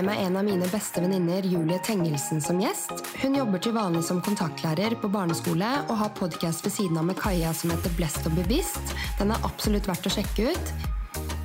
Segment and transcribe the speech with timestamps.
[0.00, 3.02] med meg en av mine beste venninner, Julie Tengelsen, som gjest.
[3.20, 7.18] Hun jobber til vanlig som kontaktlærer på barneskole og har podkast ved siden av med
[7.20, 8.94] Kaja som heter Blest og bevisst.
[9.18, 10.72] Den er absolutt verdt å sjekke ut.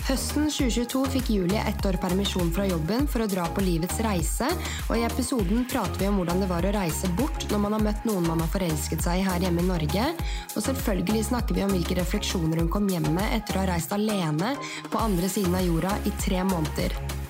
[0.06, 4.48] Høsten 2022 fikk Julie ett år permisjon fra jobben for å dra på livets reise,
[4.86, 7.86] og i episoden prater vi om hvordan det var å reise bort når man har
[7.90, 10.08] møtt noen man har forelsket seg i her hjemme i Norge,
[10.54, 13.98] og selvfølgelig snakker vi om hvilke refleksjoner hun kom hjem med etter å ha reist
[13.98, 14.56] alene
[14.94, 17.25] på andre siden av jorda i tre måneder.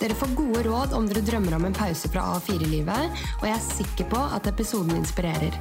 [0.00, 3.66] Dere får gode råd om dere drømmer om en pause fra A4-livet, og jeg er
[3.66, 5.58] sikker på at episoden inspirerer.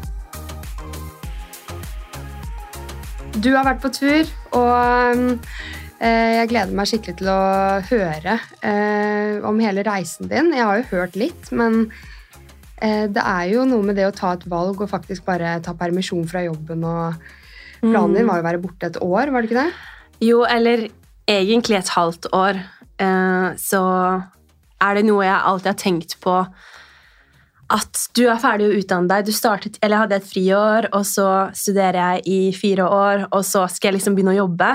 [3.40, 5.38] Du har vært på tur, og
[6.00, 7.42] Eh, jeg gleder meg skikkelig til å
[7.90, 10.54] høre eh, om hele reisen din.
[10.56, 11.90] Jeg har jo hørt litt, men
[12.80, 15.76] eh, det er jo noe med det å ta et valg og faktisk bare ta
[15.76, 16.86] permisjon fra jobben.
[16.88, 17.20] og
[17.81, 18.31] Planen din mm.
[18.31, 19.74] var jo å være borte et år, var det ikke det?
[20.24, 20.88] Jo, eller
[21.28, 22.64] egentlig et halvt år.
[23.00, 23.80] Så
[24.83, 26.33] er det noe jeg alltid har tenkt på
[27.69, 29.28] at du er ferdig å utdanne deg.
[29.28, 33.44] Du startet, eller Jeg hadde et friår, og så studerer jeg i fire år, og
[33.45, 34.69] så skal jeg liksom begynne å jobbe.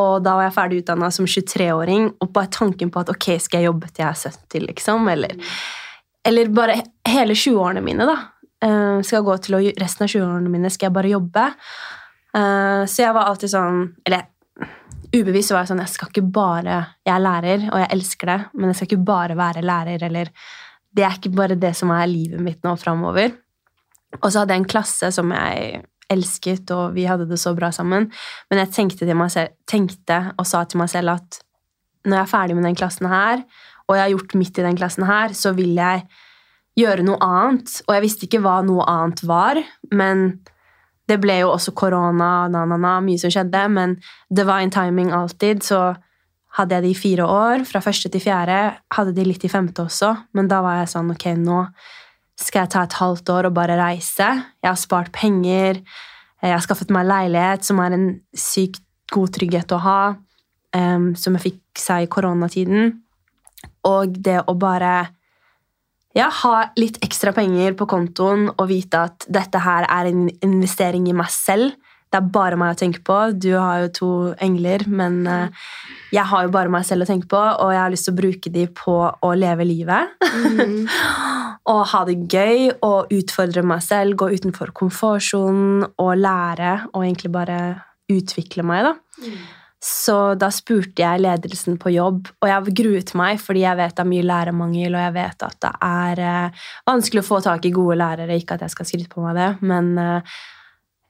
[0.00, 3.60] Og da var jeg ferdig utdanna som 23-åring, og bare tanken på at ok, skal
[3.60, 5.10] jeg jobbe til jeg er 70, liksom?
[5.12, 5.36] Eller,
[6.24, 8.16] eller bare hele 20-årene mine, da.
[8.62, 11.48] Uh, skal jeg gå til å, Resten av 20-årene mine skal jeg bare jobbe.
[12.32, 14.22] Uh, så jeg var alltid sånn Eller
[15.12, 18.40] ubevisst var jeg sånn Jeg skal ikke bare Jeg er lærer, og jeg elsker det,
[18.56, 20.32] men jeg skal ikke bare være lærer, eller
[20.92, 23.32] Det er ikke bare det som er livet mitt nå framover.
[24.20, 25.80] Og så hadde jeg en klasse som jeg
[26.12, 28.10] elsket, og vi hadde det så bra sammen.
[28.50, 31.38] Men jeg tenkte, selv, tenkte, og sa til meg selv at
[32.04, 33.40] når jeg er ferdig med den klassen her,
[33.88, 36.04] og jeg har gjort midt i den klassen her, så vil jeg
[36.78, 37.72] gjøre noe annet.
[37.86, 39.60] Og jeg visste ikke hva noe annet var,
[39.92, 40.42] men
[41.10, 43.96] det ble jo også korona, na, na, na, mye som skjedde, men
[44.30, 45.92] det var en timing alltid, så
[46.58, 48.60] hadde jeg det i fire år, fra første til fjerde.
[48.92, 51.64] Hadde de litt i femte også, men da var jeg sånn Ok, nå
[52.38, 54.28] skal jeg ta et halvt år og bare reise.
[54.60, 55.80] Jeg har spart penger.
[56.42, 58.06] Jeg har skaffet meg leilighet, som er en
[58.36, 58.82] sykt
[59.12, 60.02] god trygghet å ha.
[60.72, 62.94] Um, som jeg fikk seg i koronatiden.
[63.88, 65.12] Og det å bare
[66.16, 71.08] ja, ha litt ekstra penger på kontoen og vite at dette her er en investering
[71.08, 71.72] i meg selv.
[72.12, 73.16] Det er bare meg å tenke på.
[73.40, 74.10] Du har jo to
[74.44, 75.62] engler, men uh,
[76.12, 78.18] jeg har jo bare meg selv å tenke på, og jeg har lyst til å
[78.18, 80.12] bruke de på å leve livet.
[80.20, 80.84] Mm.
[81.72, 87.32] og ha det gøy og utfordre meg selv, gå utenfor komfortsonen og lære og egentlig
[87.32, 87.58] bare
[88.12, 88.90] utvikle meg.
[88.90, 89.24] da.
[89.24, 89.42] Mm.
[89.82, 94.04] Så da spurte jeg ledelsen på jobb, og jeg gruet meg fordi jeg vet det
[94.04, 97.72] er mye lærermangel, og jeg vet at det er eh, vanskelig å få tak i
[97.74, 98.36] gode lærere.
[98.38, 100.36] Ikke at jeg skal skryte på meg det, men eh,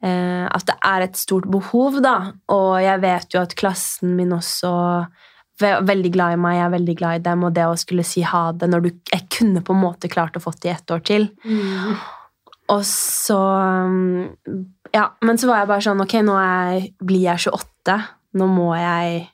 [0.08, 2.32] eh at det er et stort behov, da.
[2.54, 4.72] Og jeg vet jo at klassen min også
[5.60, 8.06] er veldig glad i meg, jeg er veldig glad i dem, og det å skulle
[8.06, 10.72] si ha det når du Jeg kunne på en måte klart å få det i
[10.72, 11.28] ett år til.
[11.44, 12.00] Mm.
[12.72, 14.32] Og så um,
[14.94, 18.00] Ja, men så var jeg bare sånn Ok, nå jeg, blir jeg 28.
[18.38, 19.28] Nå må jeg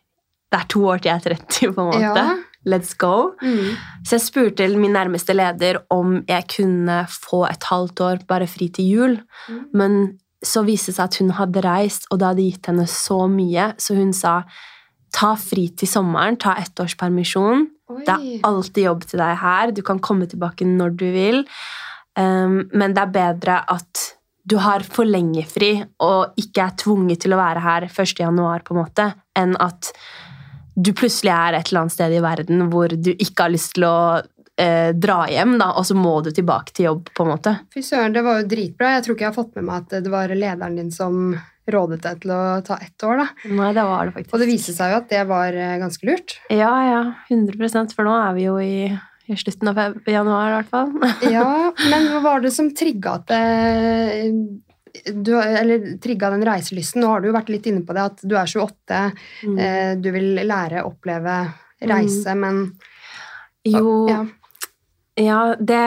[0.48, 2.22] Det er to år til jeg er 30, på en måte.
[2.25, 2.36] Ja.
[2.69, 3.34] Let's go.
[3.42, 3.76] Mm.
[4.04, 8.69] Så jeg spurte min nærmeste leder om jeg kunne få et halvt år bare fri
[8.72, 9.19] til jul.
[9.48, 9.60] Mm.
[9.75, 9.98] Men
[10.44, 13.72] så viste det seg at hun hadde reist, og det hadde gitt henne så mye,
[13.78, 14.42] så hun sa
[15.08, 17.62] Ta fri til sommeren, ta ettårspermisjon.
[18.04, 19.70] Det er alltid jobb til deg her.
[19.72, 21.38] Du kan komme tilbake når du vil.
[22.12, 24.03] Um, men det er bedre at
[24.48, 28.14] du har for lenge fri og ikke er tvunget til å være her 1.
[28.22, 29.92] januar, på en måte, enn at
[30.78, 33.88] du plutselig er et eller annet sted i verden hvor du ikke har lyst til
[33.88, 33.98] å
[34.58, 37.12] eh, dra hjem, da, og så må du tilbake til jobb.
[37.14, 37.54] på en måte.
[37.75, 38.94] Fy søren, det var jo dritbra.
[38.97, 41.34] Jeg tror ikke jeg har fått med meg at det var lederen din som
[41.69, 43.26] rådet deg til å ta ett år, da.
[43.58, 44.34] Nei, det var det faktisk.
[44.34, 46.38] Og det viste seg jo at det var eh, ganske lurt.
[46.48, 47.03] Ja, ja.
[47.28, 48.88] 100% For nå er vi jo i,
[49.28, 49.78] i slutten av
[50.09, 50.93] januar, i hvert fall.
[51.37, 51.50] ja,
[51.91, 53.34] men hva var det som trigga at
[55.14, 57.02] du, eller trigga den reiselysten.
[57.02, 59.00] Nå har du jo vært litt inne på det, at du er 28,
[59.44, 59.58] mm.
[59.64, 61.41] eh, du vil lære, oppleve,
[61.85, 62.47] reise, mm.
[62.47, 62.62] men
[63.69, 63.91] Jo.
[64.08, 64.23] Ja,
[65.20, 65.82] ja det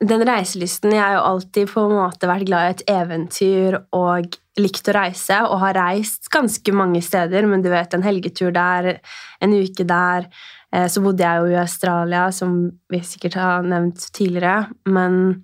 [0.00, 4.38] den reiselysten Jeg har jo alltid på en måte vært glad i et eventyr og
[4.60, 8.94] likt å reise, og har reist ganske mange steder, men du vet, en helgetur der,
[9.40, 10.26] en uke der.
[10.74, 12.58] Eh, så bodde jeg jo i Australia, som
[12.90, 15.42] vi sikkert har nevnt tidligere, men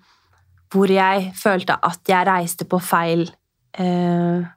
[0.72, 3.26] hvor jeg følte at jeg reiste på feil
[3.78, 4.52] eh,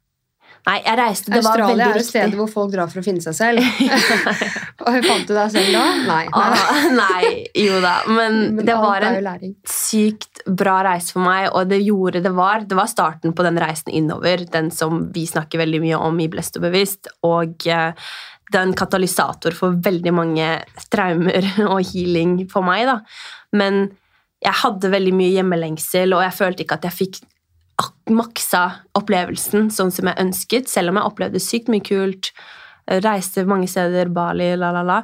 [0.67, 3.03] Nei, jeg reiste, det Australia var veldig er jo stedet hvor folk drar for å
[3.05, 3.63] finne seg selv.
[4.83, 5.83] og Fant du deg selv da?
[6.03, 6.19] Nei.
[6.27, 7.93] Nei, ah, nei jo da.
[8.09, 12.67] Men, Men det var en sykt bra reise for meg, og det gjorde det var
[12.67, 16.27] Det var starten på den reisen innover, den som vi snakker veldig mye om i
[16.31, 17.09] Blest og bevisst.
[17.25, 18.11] Og eh,
[18.49, 20.51] det er en katalysator for veldig mange
[20.91, 22.87] traumer og healing for meg.
[22.89, 22.99] da.
[23.55, 23.87] Men
[24.39, 27.19] jeg hadde veldig mye hjemmelengsel, og jeg følte ikke at jeg fikk
[28.11, 28.63] maksa
[28.97, 32.31] opplevelsen sånn som jeg ønsket, selv om jeg opplevde sykt mye kult.
[32.89, 35.01] Reiste mange steder, Bali, la, la, la.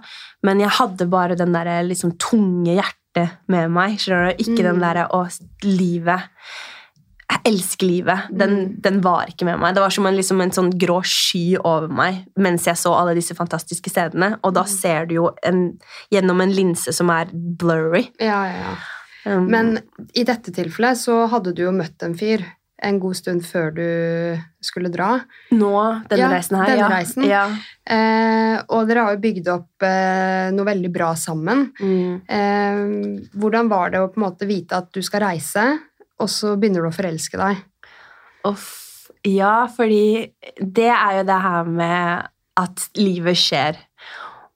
[0.47, 3.99] Men jeg hadde bare den der liksom, tunge hjertet med meg.
[4.01, 4.41] skjønner du?
[4.43, 4.67] Ikke mm.
[4.71, 5.21] den derre Å,
[5.67, 6.31] livet
[7.25, 8.27] jeg elsker livet.
[8.29, 8.73] Den, mm.
[8.85, 9.75] den, var ikke med meg.
[9.75, 13.15] Det var som en, liksom en, sånn grå sky over meg mens jeg så alle
[13.17, 14.35] disse fantastiske stedene.
[14.45, 14.73] Og da mm.
[14.75, 15.63] ser du jo en,
[16.13, 18.05] gjennom en linse som er blurry.
[18.21, 18.75] Ja, ja, ja.
[19.25, 19.79] Um, Men
[20.13, 22.45] i dette tilfellet så hadde du jo møtt en fyr
[22.83, 23.87] en god stund før du
[24.63, 25.15] skulle dra.
[25.55, 25.71] Nå?
[26.09, 26.69] Denne ja, reisen her?
[26.69, 26.89] Denne ja.
[26.91, 27.25] reisen.
[27.29, 27.45] Ja.
[27.85, 31.69] Eh, og dere har jo bygd opp eh, noe veldig bra sammen.
[31.79, 32.19] Mm.
[32.27, 35.65] Eh, hvordan var det å på en måte vite at du skal reise,
[36.21, 37.63] og så begynner du å forelske deg?
[38.47, 38.71] Uff.
[39.25, 40.29] Ja, fordi
[40.61, 42.27] det er jo det her med
[42.61, 43.79] at livet skjer.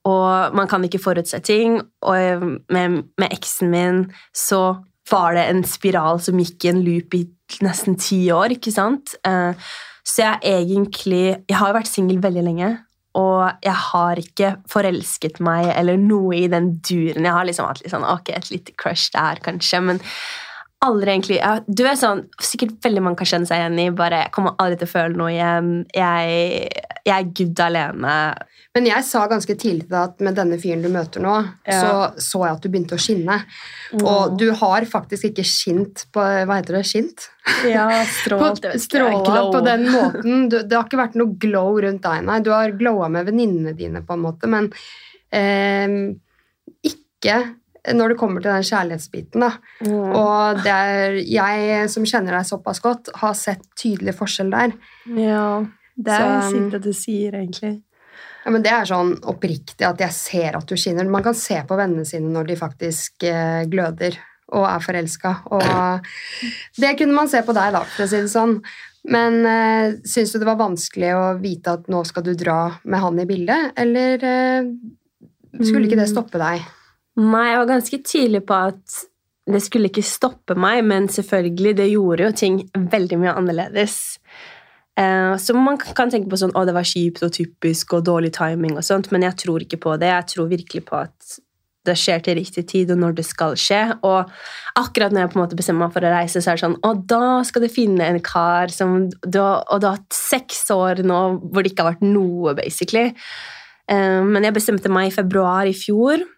[0.08, 1.80] Og man kan ikke forutse ting.
[2.06, 4.04] Og med, med eksen min
[4.36, 4.80] så
[5.10, 7.24] var det en spiral som gikk i en loop i
[7.66, 9.16] nesten ti år, ikke sant?
[9.26, 9.70] Eh,
[10.06, 12.70] så jeg egentlig Jeg har vært singel veldig lenge.
[13.18, 17.26] Og jeg har ikke forelsket meg eller noe i den duren.
[17.26, 19.98] Jeg har liksom hatt litt sånn, ok, et lite crush der, kanskje, men
[20.84, 24.34] aldri egentlig Du er sånn, Sikkert veldig mange kan kjenne seg igjen i bare Jeg
[24.36, 25.74] kommer aldri til å føle noe igjen.
[25.94, 26.70] Jeg,
[27.06, 28.14] jeg er good alene.
[28.76, 31.32] Men jeg sa ganske tidlig til deg at med denne fyren du møter nå,
[31.66, 31.78] ja.
[31.80, 33.40] så så jeg at du begynte å skinne.
[33.90, 34.04] Mm.
[34.06, 36.84] Og du har faktisk ikke skint på Hva heter det?
[36.86, 37.26] Skint?
[37.66, 37.88] Ja,
[38.20, 38.62] strålt.
[38.62, 40.46] på, stråla på den måten.
[40.50, 42.38] Du, det har ikke vært noe glow rundt deg, nei.
[42.46, 44.70] Du har glowa med venninnene dine, på en måte, men
[45.34, 45.98] eh,
[46.86, 47.36] ikke
[47.88, 49.44] når det kommer til den kjærlighetsbiten.
[49.44, 49.50] Da.
[49.86, 50.16] Mm.
[50.20, 54.74] Og det er jeg som kjenner deg såpass godt, har sett tydelig forskjell der.
[55.16, 55.46] Ja,
[55.96, 57.78] det er Så, sint at du sier, egentlig.
[58.44, 61.08] Ja, men Det er sånn oppriktig at jeg ser at du skinner.
[61.08, 64.16] Man kan se på vennene sine når de faktisk eh, gløder
[64.56, 65.34] og er forelska.
[65.54, 66.08] Og
[66.80, 68.56] det kunne man se på deg, da, for å si det sånn.
[69.12, 73.00] Men eh, syns du det var vanskelig å vite at nå skal du dra med
[73.00, 74.72] han i bildet, eller eh,
[75.60, 76.12] skulle ikke det mm.
[76.12, 76.66] stoppe deg?
[77.20, 79.00] Nei, jeg var ganske tidlig på at
[79.50, 82.58] det skulle ikke stoppe meg, men selvfølgelig, det gjorde jo ting
[82.92, 83.98] veldig mye annerledes.
[85.00, 88.32] Eh, så man kan tenke på sånn å, det var kjipt og typisk og dårlig
[88.36, 90.12] timing og sånt, men jeg tror ikke på det.
[90.12, 91.38] Jeg tror virkelig på at
[91.88, 93.80] det skjer til riktig tid, og når det skal skje.
[94.06, 94.32] Og
[94.78, 96.80] akkurat når jeg på en måte bestemmer meg for å reise, så er det sånn
[96.84, 101.00] Å, da skal du finne en kar som du, Og du har hatt seks år
[101.08, 103.08] nå hvor det ikke har vært noe, basically.
[103.90, 106.28] Eh, men jeg bestemte meg i februar i fjor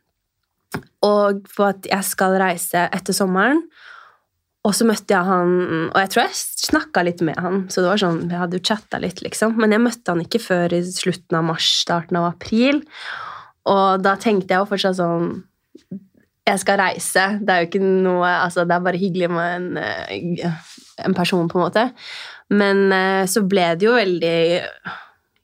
[1.03, 3.65] og på at jeg skal reise etter sommeren.
[4.63, 5.55] Og så møtte jeg han,
[5.89, 6.39] og jeg tror jeg
[6.69, 7.65] snakka litt med han.
[7.67, 9.57] så det var sånn, vi hadde jo chatta litt, liksom.
[9.59, 12.79] Men jeg møtte han ikke før i slutten av mars, starten av april.
[13.71, 15.27] Og da tenkte jeg jo fortsatt sånn
[16.47, 17.27] Jeg skal reise.
[17.39, 20.57] Det er jo ikke noe altså Det er bare hyggelig med en, eh,
[21.07, 21.85] en person, på en måte.
[22.51, 24.39] Men eh, så ble det jo veldig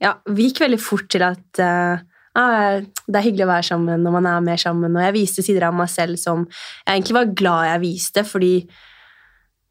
[0.03, 1.99] Ja, vi gikk veldig fort til at uh,
[2.35, 4.97] ah, det er hyggelig å være sammen når man er mer sammen.
[4.97, 8.53] Og jeg viste sider av meg selv som jeg egentlig var glad jeg viste, fordi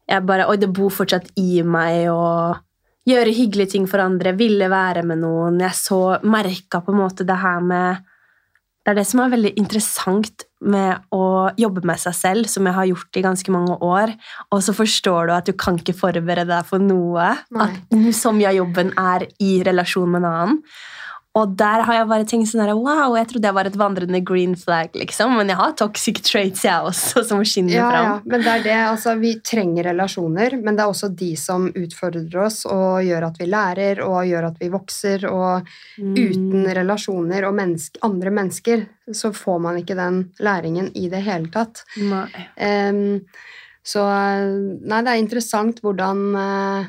[0.08, 2.56] jeg bare Oi, det bor fortsatt i meg å
[3.08, 5.60] gjøre hyggelige ting for andre, ville være med noen.
[5.62, 8.06] Jeg så merka på en måte det her med
[8.84, 12.72] Det er det som er veldig interessant med å jobbe med seg selv, som jeg
[12.72, 14.14] har gjort i ganske mange år.
[14.54, 17.34] Og så forstår du at du kan ikke forberede deg for noe.
[17.52, 20.62] At som av jobben er i relasjon med en annen.
[21.36, 24.20] Og der har jeg bare tenkt sånn her, wow, jeg trodde jeg var et vandrende
[24.26, 25.34] green flag, liksom.
[25.38, 28.08] Men jeg har toxic traits, jeg også, som skinner ja, fram.
[28.08, 31.68] Ja, men det er det, altså, Vi trenger relasjoner, men det er også de som
[31.68, 35.28] utfordrer oss og gjør at vi lærer og gjør at vi vokser.
[35.28, 35.68] Og
[36.00, 36.16] mm.
[36.16, 41.52] uten relasjoner og menneske, andre mennesker så får man ikke den læringen i det hele
[41.52, 41.84] tatt.
[42.02, 42.26] Nei.
[42.56, 43.20] Um,
[43.88, 46.88] så nei, det er interessant hvordan uh,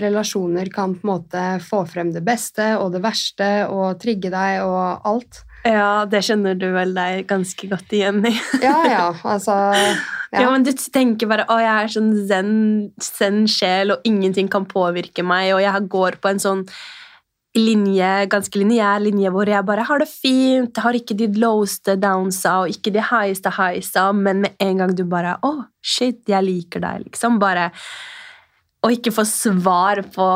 [0.00, 4.62] relasjoner kan på en måte få frem det beste og det verste og trigge deg
[4.64, 5.44] og alt.
[5.64, 8.34] Ja, det kjenner du vel deg ganske godt igjen i.
[8.66, 9.94] ja, ja, altså ja.
[10.42, 10.50] ja.
[10.50, 12.52] men du tenker bare å, jeg er sånn zen,
[13.00, 16.66] zen sjel, og ingenting kan påvirke meg, og jeg går på en sånn
[17.54, 22.56] linje, ganske lineær linje hvor jeg bare har det fint, har ikke de loweste downsa
[22.64, 26.82] og ikke de higheste highsa, men med en gang du bare Å, shit, jeg liker
[26.82, 27.38] deg, liksom.
[27.42, 27.70] Bare
[28.84, 30.26] og ikke få svar på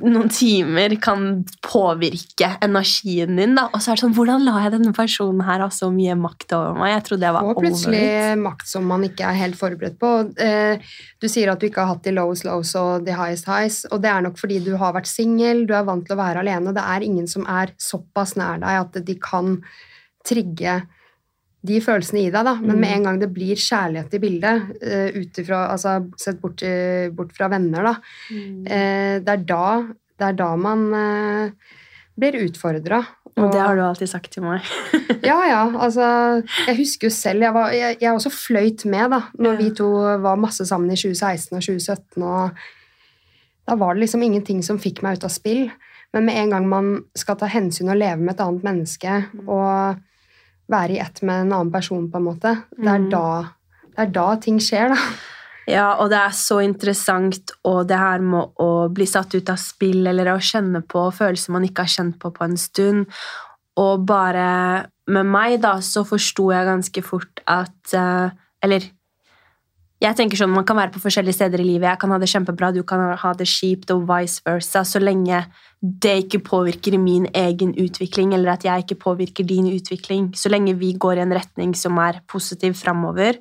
[0.00, 3.54] noen timer kan påvirke energien din.
[3.58, 6.14] da, Og så er det sånn, hvordan lar jeg denne personen her ha så mye
[6.16, 6.94] makt over meg?
[6.94, 8.40] Jeg trodde jeg var Og plutselig over it.
[8.40, 10.12] makt som man ikke er helt forberedt på.
[10.40, 10.78] Eh,
[11.20, 14.00] Du sier at du ikke har hatt de lowest lows og de highest highs, og
[14.02, 16.72] det er nok fordi du har vært singel, du er vant til å være alene,
[16.74, 19.60] det er ingen som er såpass nær deg at de kan
[20.26, 20.80] trigge
[21.64, 22.54] de følelsene i deg, da.
[22.60, 22.94] Men med Mm.
[22.96, 27.48] en gang det blir kjærlighet i bildet, uh, utifra, altså sett bort, uh, bort fra
[27.48, 27.94] venner, da,
[28.30, 28.66] Mm.
[28.66, 29.86] eh, det, er da
[30.18, 30.90] det er da man
[32.18, 33.00] blir utfordra.
[33.38, 34.60] Og det har du alltid sagt til meg.
[35.24, 35.62] Ja, ja.
[35.78, 39.58] Altså, jeg husker jo selv Jeg, var, jeg, jeg også fløyt med da når Ja.
[39.62, 39.88] vi to
[40.20, 42.22] var masse sammen i 2016 og 2017.
[42.22, 42.50] og
[43.68, 45.70] Da var det liksom ingenting som fikk meg ut av spill.
[46.12, 49.14] Men med en gang man skal ta hensyn og leve med et annet menneske
[49.48, 49.96] og
[50.72, 53.10] være i ett med en annen person, på en måte, det er, Mm.
[53.12, 53.44] da,
[53.92, 54.96] det er da ting skjer, da.
[55.68, 59.60] Ja, og det er så interessant, og det her med å bli satt ut av
[59.62, 63.06] spill eller å kjenne på følelser man ikke har kjent på på en stund.
[63.78, 68.30] Og bare med meg, da, så forsto jeg ganske fort at eh,
[68.62, 68.84] Eller
[70.02, 71.86] jeg tenker sånn, man kan være på forskjellige steder i livet.
[71.86, 74.82] Jeg kan ha det kjempebra, du kan ha det kjipt, og vice versa.
[74.88, 75.44] Så lenge
[75.78, 80.32] det ikke påvirker min egen utvikling, eller at jeg ikke påvirker din utvikling.
[80.38, 83.38] Så lenge vi går i en retning som er positiv framover,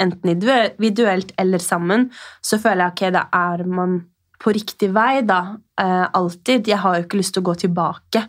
[0.00, 2.08] enten individuelt eller sammen,
[2.42, 4.00] så føler jeg ok, da er man
[4.42, 5.56] på riktig vei, da.
[5.80, 6.68] Eh, alltid.
[6.68, 8.24] Jeg har jo ikke lyst til å gå tilbake.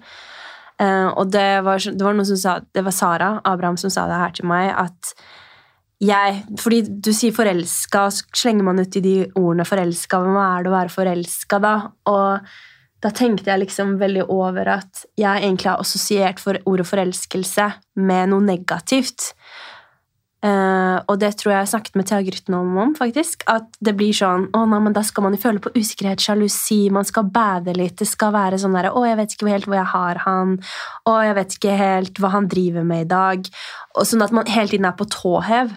[0.79, 4.05] Eh, og det var, det var noen som sa, det var Sara Abraham som sa
[4.07, 5.15] det her til meg, at
[6.03, 10.19] jeg, fordi du sier forelska, så slenger man ut i de ordene forelska.
[10.23, 11.73] Hva er det å være forelska, da?
[12.11, 12.53] Og
[13.03, 17.69] da tenkte jeg liksom veldig over at jeg egentlig har assosiert for ordet forelskelse
[17.99, 19.33] med noe negativt.
[20.43, 23.45] Eh, og det tror jeg jeg snakket med Thea Grytten om, om, faktisk.
[23.47, 26.81] At det blir sånn å nei, men da skal man jo føle på usikkerhet, sjalusi,
[26.91, 27.95] man skal bade litt.
[28.01, 30.57] Det skal være sånn derre Å, jeg vet ikke helt hvor jeg har han.
[31.07, 33.49] Å, jeg vet ikke helt hva han driver med i dag.
[33.95, 35.71] Og sånn at man hele tiden er på tå hev.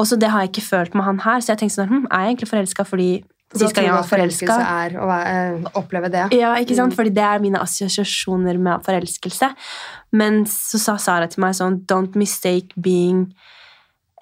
[0.00, 2.06] Og så det har jeg ikke følt med han her, så jeg tenkte sånn hm,
[2.12, 3.10] Er jeg egentlig forelska fordi
[3.52, 6.24] Da tror du at forelskelse er å eh, oppleve det.
[6.36, 6.92] ja, ikke sant?
[6.94, 6.96] Mm.
[6.98, 9.52] Fordi det er mine assosiasjoner med forelskelse.
[10.16, 13.28] Men så sa Sara til meg sånn Don't mistake being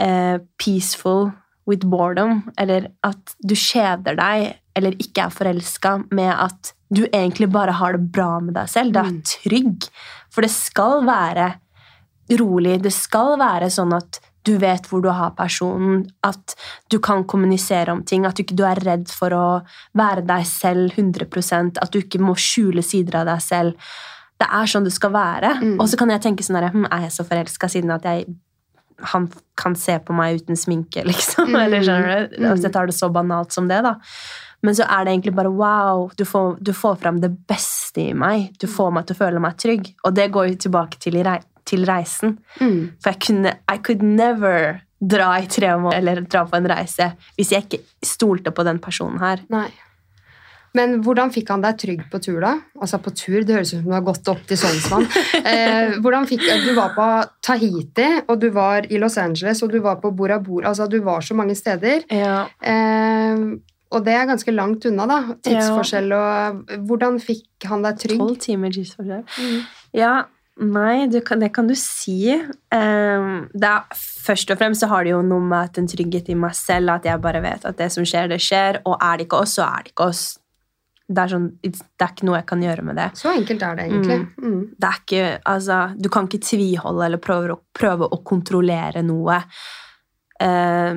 [0.01, 1.33] eh, peaceful
[1.67, 2.53] with boredom.
[2.59, 7.93] Eller at du kjeder deg eller ikke er forelska med at du egentlig bare har
[7.97, 8.93] det bra med deg selv.
[8.93, 9.23] Det er Mm.
[9.23, 9.89] trygg.
[10.31, 11.55] For det skal være
[12.41, 12.83] rolig.
[12.83, 16.55] Det skal være sånn at du vet hvor du har personen, at
[16.91, 19.63] du kan kommunisere om ting, at du ikke er redd for å
[19.97, 23.75] være deg selv 100 at du ikke må skjule sider av deg selv.
[24.39, 25.55] Det er sånn det skal være.
[25.63, 25.81] Mm.
[25.81, 28.27] Og så kan jeg tenke sånn her, hm, Er jeg så forelska siden at jeg
[28.99, 31.53] han kan se på meg uten sminke, liksom?
[31.53, 31.61] Mm.
[31.61, 32.39] Eller skjønner du?
[32.39, 32.49] Mm.
[32.51, 33.97] Altså, jeg tar det så banalt som det, da.
[34.65, 38.15] Men så er det egentlig bare wow, du får, du får fram det beste i
[38.17, 38.55] meg.
[38.61, 39.91] Du får meg til å føle meg trygg.
[40.09, 42.39] Og det går jo tilbake til, rei til reisen.
[42.61, 42.95] Mm.
[43.01, 47.11] For jeg kunne I could never dra i tre måneder eller dra på en reise
[47.37, 49.43] hvis jeg ikke stolte på den personen her.
[49.53, 49.69] Nei.
[50.75, 52.57] Men hvordan fikk han deg trygg på tur, da?
[52.83, 55.07] Altså på tur, Det høres ut som du har gått opp til Sognsvann.
[55.45, 57.07] Eh, hvordan fikk, du var på
[57.45, 60.71] Tahiti, og du var i Los Angeles, og du var på Bora Bora.
[60.71, 62.07] Altså, du var så mange steder.
[62.11, 62.47] Ja.
[62.65, 63.45] Eh,
[63.95, 65.19] og det er ganske langt unna, da.
[65.45, 68.23] Tidsforskjell og Hvordan fikk han deg trygg?
[68.23, 69.23] Tolv timer tidsforskjell.
[69.23, 69.59] Mm.
[69.95, 70.15] Ja,
[70.59, 70.95] nei,
[71.27, 72.35] kan, det kan du si.
[72.35, 76.39] Det er, først og fremst så har det jo noe med at en trygghet i
[76.39, 79.29] meg selv, at jeg bare vet at det som skjer, det skjer, og er det
[79.29, 80.25] ikke oss, så er det ikke oss.
[81.07, 83.11] Det er, sånn, det er ikke noe jeg kan gjøre med det.
[83.21, 84.19] Så enkelt er det egentlig.
[84.41, 84.61] Mm.
[84.81, 89.37] det er ikke, altså, du kan ikke tviholde eller prøve prøve å kontrollere noe
[90.41, 90.95] eh,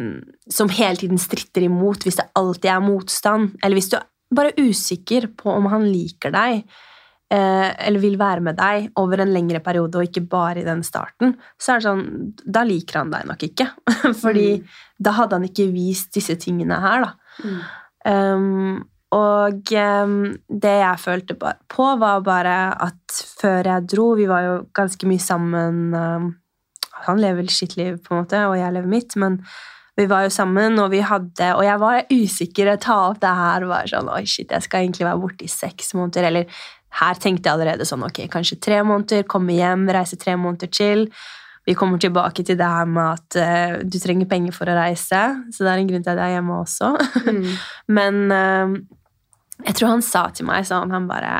[0.49, 3.57] som hele tiden stritter imot hvis det alltid er motstand.
[3.63, 6.63] Eller hvis du er bare usikker på om han liker deg
[7.31, 10.83] eh, eller vil være med deg over en lengre periode og ikke bare i den
[10.87, 12.05] starten, så er det sånn
[12.47, 13.69] Da liker han deg nok ikke.
[14.23, 14.67] Fordi Mm.
[15.03, 17.15] da hadde han ikke vist disse tingene her, da.
[17.43, 17.57] Mm.
[18.07, 18.85] Um,
[19.15, 20.17] og um,
[20.51, 25.23] det jeg følte på, var bare at før jeg dro Vi var jo ganske mye
[25.23, 25.95] sammen.
[25.95, 26.27] Um,
[27.05, 29.39] han lever vel sitt liv, på en måte, og jeg lever mitt, men
[29.97, 32.73] vi var jo sammen, og vi hadde Og jeg var usikker.
[32.73, 35.47] å Ta opp det her og var sånn Oi, shit, jeg skal egentlig være borte
[35.47, 36.27] i seks måneder.
[36.29, 36.59] Eller
[36.99, 39.25] her tenkte jeg allerede sånn Ok, kanskje tre måneder.
[39.29, 41.07] Komme hjem, reise tre måneder til.
[41.67, 45.23] Vi kommer tilbake til det her med at uh, du trenger penger for å reise,
[45.51, 46.93] så det er en grunn til at jeg er hjemme også.
[47.25, 47.49] Mm.
[47.97, 48.77] Men eh,
[49.65, 51.31] jeg tror han sa til meg sånn Han bare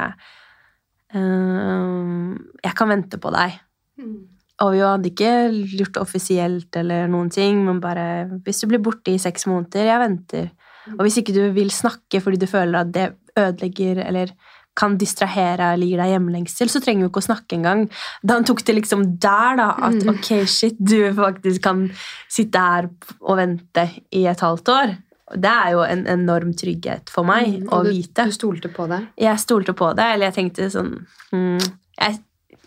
[1.13, 2.33] ehm,
[2.63, 3.59] Jeg kan vente på deg.
[4.01, 4.17] Mm.
[4.65, 5.31] Og vi hadde ikke
[5.77, 9.85] gjort det offisielt, eller noen ting, men bare Hvis du blir borte i seks måneder,
[9.91, 10.51] jeg venter.
[10.95, 14.31] Og hvis ikke du vil snakke fordi du føler at det ødelegger eller
[14.77, 17.87] kan distrahere eller gir deg hjemlengsel, så trenger vi ikke å snakke engang.
[18.21, 20.11] Da han tok det liksom der, da, at Mm.
[20.13, 21.91] ok, shit, du faktisk kan
[22.29, 22.89] sitte her
[23.21, 24.95] og vente i et halvt år.
[25.35, 28.27] Det er jo en enorm trygghet for meg Mm, å du, vite.
[28.29, 29.01] Du stolte på det?
[29.19, 30.93] Jeg stolte på det, eller jeg tenkte sånn
[31.33, 31.65] mm,
[31.99, 32.19] jeg,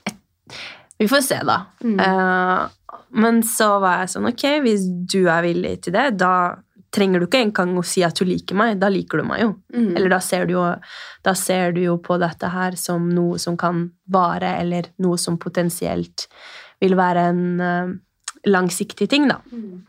[0.05, 0.17] jeg,
[1.01, 1.63] Vi får se, da.
[1.85, 2.01] Mm.
[2.01, 6.35] Uh, men så var jeg sånn Ok, hvis du er villig til det, da
[6.91, 8.77] trenger du ikke engang å si at du liker meg.
[8.83, 9.51] Da liker du meg jo.
[9.73, 9.93] Mm.
[9.95, 10.67] Eller da ser, du jo,
[11.23, 15.39] da ser du jo på dette her som noe som kan vare, eller noe som
[15.39, 16.27] potensielt
[16.83, 17.93] vil være en uh,
[18.51, 19.39] langsiktig ting, da.
[19.53, 19.87] Mm.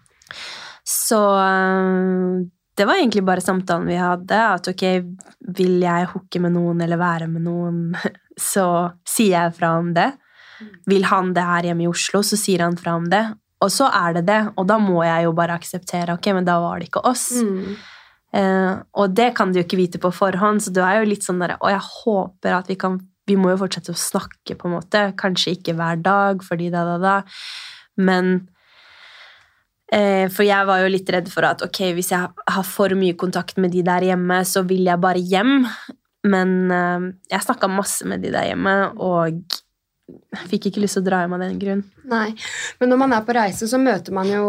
[0.87, 2.41] Så øh,
[2.81, 4.37] det var egentlig bare samtalen vi hadde.
[4.57, 4.83] At ok,
[5.53, 7.83] vil jeg hooke med noen eller være med noen,
[8.51, 8.65] så
[9.05, 10.09] sier jeg fra om det.
[10.89, 13.21] Vil han det her hjemme i Oslo, så sier han fra om det.
[13.61, 16.57] Og så er det det, og da må jeg jo bare akseptere ok, men da
[16.63, 17.27] var det ikke oss.
[17.45, 17.75] Mm.
[18.33, 21.25] Eh, og det kan du jo ikke vite på forhånd, så du er jo litt
[21.25, 22.93] sånn der Og jeg håper at vi kan
[23.27, 25.03] Vi må jo fortsette å snakke, på en måte.
[25.19, 27.15] Kanskje ikke hver dag, fordi da, da, da.
[28.01, 28.49] Men
[29.91, 33.57] For jeg var jo litt redd for at ok, hvis jeg har for mye kontakt
[33.59, 35.65] med de der hjemme, så vil jeg bare hjem.
[36.31, 39.41] Men eh, jeg snakka masse med de der hjemme, og
[40.51, 41.83] fikk ikke lyst til å dra hjem av den grunn.
[42.11, 42.29] Nei,
[42.79, 44.45] men når man er på reise, så møter man jo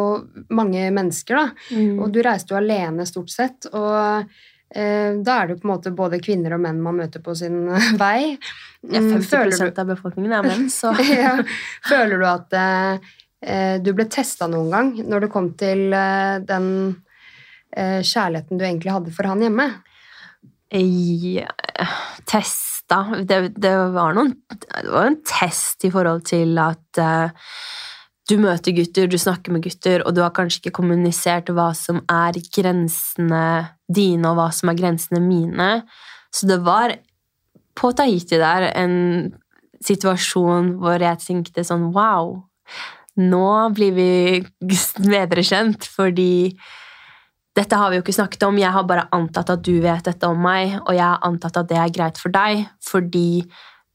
[0.55, 1.77] mange mennesker, da.
[2.03, 4.27] Og du reiste jo alene stort sett, og
[4.75, 7.35] eh, da er det jo på en måte både kvinner og menn man møter på
[7.39, 7.65] sin
[8.01, 8.35] vei.
[8.35, 8.39] Ja,
[8.83, 11.37] Mm, 50 føler du, av befolkningen er menn, så ja,
[11.87, 13.13] føler du at eh, eh,
[13.83, 16.69] du ble testa noen gang når det kom til eh, den
[17.75, 19.69] eh, kjærligheten du egentlig hadde for han hjemme?
[20.73, 21.51] Ja,
[22.25, 27.33] testa det, det, var noen, det var en test i forhold til at uh,
[28.29, 32.01] du møter gutter, du snakker med gutter, og du har kanskje ikke kommunisert hva som
[32.11, 33.45] er grensene
[33.89, 35.71] dine, og hva som er grensene mine.
[36.33, 36.97] Så det var
[37.77, 38.97] på Tahiti der en
[39.83, 42.45] situasjon hvor jeg tenkte sånn Wow,
[43.21, 44.11] nå blir vi
[45.17, 46.57] bedre kjent, fordi
[47.57, 48.57] dette har vi jo ikke snakket om.
[48.57, 51.69] Jeg har bare antatt at du vet dette om meg, og jeg har antatt at
[51.69, 53.43] det er greit for deg, fordi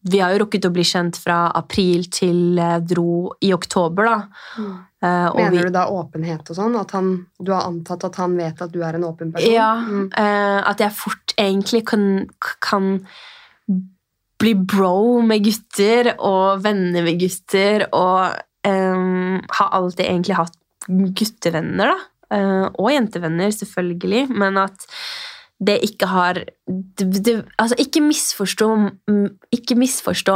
[0.08, 4.20] vi har jo rukket å bli kjent fra april til eh, dro i oktober, da.
[5.02, 6.78] Eh, og Mener vi- du da åpenhet og sånn?
[6.80, 7.10] At han,
[7.42, 9.52] du har antatt at han vet at du er en åpen person?
[9.52, 10.06] Ja, Mm.
[10.14, 12.06] Uh, at jeg fort egentlig kan,
[12.62, 13.02] kan
[14.40, 21.96] bli bro med gutter og venner med gutter og eh, har alltid egentlig hatt guttevenner,
[21.96, 21.98] da.
[22.28, 24.84] Uh, og jentevenner, selvfølgelig, men at
[25.64, 28.68] det ikke har det, det, Altså, ikke misforstå,
[29.56, 30.36] ikke misforstå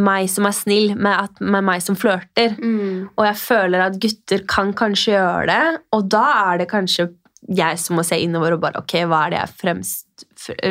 [0.00, 2.56] meg som er snill, med, at, med meg som flørter.
[2.58, 3.08] Mm.
[3.14, 5.64] Og jeg føler at gutter kan kanskje gjøre det,
[5.96, 7.08] og da er det kanskje
[7.56, 10.26] jeg som må se innover og bare Ok, hva er det jeg fremst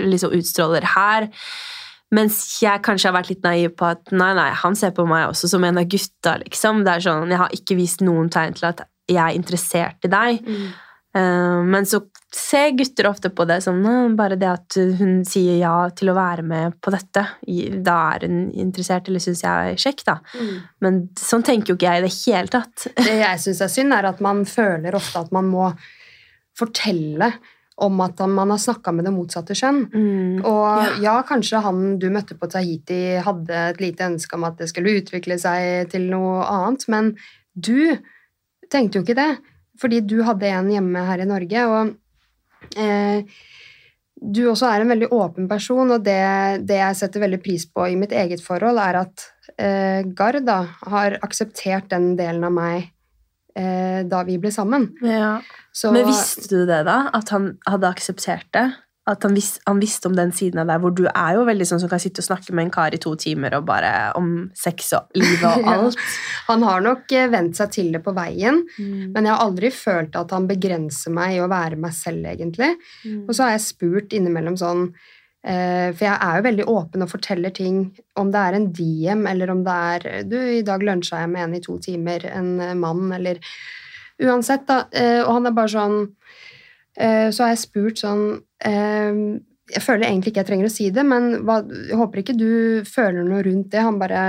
[0.06, 1.28] liksom utstråler her?
[2.16, 5.28] Mens jeg kanskje har vært litt naiv på at nei, nei, han ser på meg
[5.30, 6.84] også som en av gutta, liksom.
[6.86, 10.12] Det er sånn, Jeg har ikke vist noen tegn til at jeg er interessert i
[10.12, 10.40] deg.
[10.46, 10.70] Mm.
[11.18, 15.58] Uh, men så ser gutter ofte på det som sånn, bare det at hun sier
[15.58, 17.26] ja til å være med på dette.
[17.86, 20.20] Da er hun interessert, eller syns jeg er kjekk, da.
[20.38, 20.52] Mm.
[20.86, 22.90] Men sånn tenker jo ikke jeg i det hele tatt.
[22.98, 25.72] Det jeg syns er synd, er at man føler ofte at man må
[26.60, 27.34] fortelle
[27.80, 29.84] om at man har snakka med det motsatte kjønn.
[29.94, 30.42] Mm.
[30.48, 31.20] Og ja.
[31.28, 35.40] kanskje han du møtte på Tahiti, hadde et lite ønske om at det skulle utvikle
[35.42, 37.14] seg til noe annet, men
[37.56, 37.96] du
[38.70, 39.32] tenkte jo ikke det,
[39.80, 43.40] fordi du hadde en hjemme her i Norge, og eh,
[44.20, 46.22] du også er en veldig åpen person, og det,
[46.68, 50.62] det jeg setter veldig pris på i mitt eget forhold, er at eh, Gard da,
[50.92, 52.90] har akseptert den delen av meg
[53.56, 54.92] eh, da vi ble sammen.
[55.02, 55.40] Ja.
[55.74, 57.10] Så, Men visste du det, da?
[57.14, 58.68] At han hadde akseptert det?
[59.10, 61.66] At han, vis, han visste om den siden av deg hvor du er jo veldig
[61.66, 64.52] sånn som kan sitte og snakke med en kar i to timer og bare om
[64.54, 65.78] sex og livet og Ja.
[65.80, 65.98] alt?
[66.50, 69.12] Han har nok eh, vent seg til det på veien, Mm.
[69.16, 72.76] men jeg har aldri følt at han begrenser meg i å være meg selv, egentlig.
[73.26, 74.92] Og så har jeg spurt innimellom sånn
[75.40, 77.76] For jeg er jo veldig åpen og forteller ting,
[78.20, 81.46] om det er en DM, eller om det er Du, i dag lunsja jeg med
[81.46, 83.40] en i to timer, en eh, mann, eller
[84.20, 84.84] Uansett, da.
[84.92, 86.00] Eh, og han er bare sånn
[87.00, 88.26] eh, Så har jeg spurt sånn
[88.68, 89.22] eh,
[89.72, 93.24] Jeg føler egentlig ikke jeg trenger å si det, men jeg håper ikke du føler
[93.24, 93.86] noe rundt det.
[93.86, 94.26] Han bare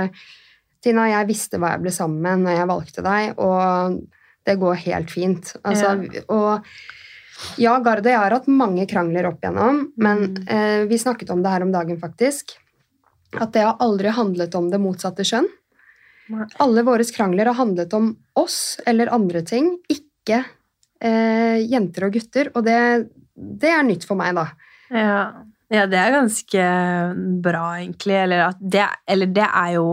[0.81, 3.99] Tina, jeg visste hva jeg ble sammen med når jeg valgte deg, og
[4.49, 5.51] det går helt fint.
[5.61, 5.91] Altså,
[6.33, 6.63] Og
[7.57, 10.47] ja, Gard og jeg har hatt mange krangler opp igjennom, men Mm.
[10.47, 12.55] eh, vi snakket om det her om dagen, faktisk.
[13.39, 15.47] At det har aldri handlet om det motsatte kjønn.
[16.59, 20.45] Alle våre krangler har handlet om oss eller andre ting, ikke
[21.01, 22.51] eh, jenter og gutter.
[22.55, 24.45] Og det, det er nytt for meg, da.
[24.91, 25.31] Ja.
[25.71, 26.61] Ja, det er ganske
[27.41, 28.17] bra, egentlig.
[28.25, 29.85] Eller, at det, eller det er jo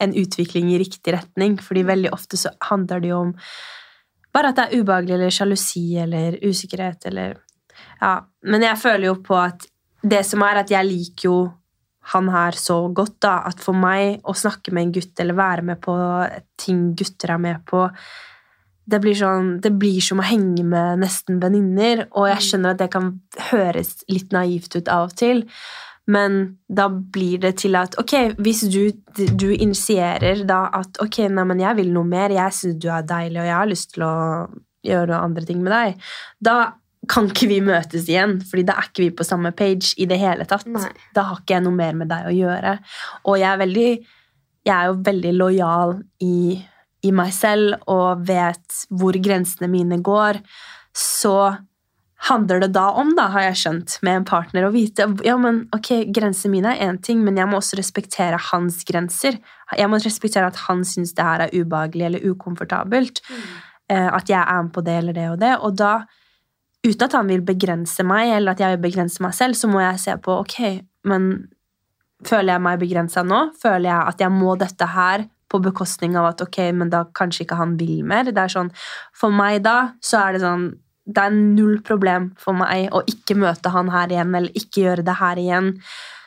[0.00, 3.34] en utvikling i riktig retning, fordi veldig ofte så handler det jo om
[4.36, 7.36] bare at det er ubehagelig eller sjalusi eller usikkerhet eller
[8.00, 8.20] Ja.
[8.44, 9.64] Men jeg føler jo på at
[10.04, 11.38] det som er at jeg liker jo
[12.12, 15.64] han her så godt, da, at for meg å snakke med en gutt eller være
[15.66, 15.96] med på
[16.60, 17.88] ting gutter er med på
[18.86, 22.82] det blir, sånn, det blir som å henge med nesten venninner, og jeg skjønner at
[22.84, 23.08] det kan
[23.48, 25.42] høres litt naivt ut av og til,
[26.06, 26.38] men
[26.68, 31.62] da blir det til at ok, hvis du, du initierer da at ok, nei, men
[31.62, 34.16] jeg vil noe mer, jeg syns du er deilig, og jeg har lyst til å
[34.86, 36.58] gjøre andre ting med deg, da
[37.10, 40.18] kan ikke vi møtes igjen, fordi da er ikke vi på samme page i det
[40.20, 40.66] hele tatt.
[40.70, 40.88] Nei.
[41.14, 42.72] Da har ikke jeg noe mer med deg å gjøre.
[43.26, 43.90] Og jeg er, veldig,
[44.66, 45.94] jeg er jo veldig lojal
[46.26, 46.56] i,
[47.06, 50.40] i meg selv og vet hvor grensene mine går.
[50.96, 51.36] Så
[52.16, 55.64] handler det da om, da, har jeg skjønt, med en partner å vite ja, men
[55.76, 59.36] ok, grensene mine er én ting, men jeg må også respektere hans grenser.
[59.76, 63.20] Jeg må respektere at han syns det her er ubehagelig eller ukomfortabelt.
[63.28, 63.42] Mm.
[64.16, 65.52] At jeg er med på det eller det og det.
[65.68, 65.92] Og da,
[66.86, 69.84] uten at han vil begrense meg, eller at jeg vil begrense meg selv, så må
[69.84, 70.58] jeg se på ok,
[71.12, 71.30] men
[72.26, 73.50] føler jeg meg begrensa nå?
[73.60, 77.44] Føler jeg at jeg må dette her på bekostning av at ok, men da kanskje
[77.44, 78.32] ikke han vil mer?
[78.32, 78.72] Det er sånn,
[79.14, 80.70] For meg da så er det sånn
[81.06, 85.06] det er null problem for meg å ikke møte han her igjen, eller ikke gjøre
[85.06, 85.72] det her igjen,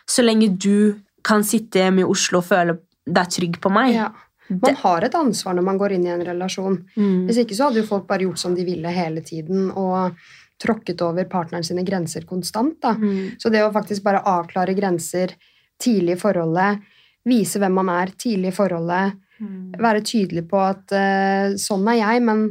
[0.10, 3.94] så lenge du kan sitte hjemme i Oslo og føle deg trygg på meg.
[3.98, 4.10] Ja.
[4.50, 6.80] Man har et ansvar når man går inn i en relasjon.
[6.96, 7.28] Mm.
[7.28, 10.16] Hvis ikke så hadde jo folk bare gjort som de ville hele tiden og
[10.60, 12.80] tråkket over partneren sine grenser konstant.
[12.82, 12.96] da.
[12.98, 13.38] Mm.
[13.38, 15.36] Så det å faktisk bare avklare grenser
[15.80, 16.82] tidlig i forholdet,
[17.30, 19.72] vise hvem man er tidlig i forholdet, Mm.
[19.80, 22.42] være tydelig på at uh, sånn er jeg, men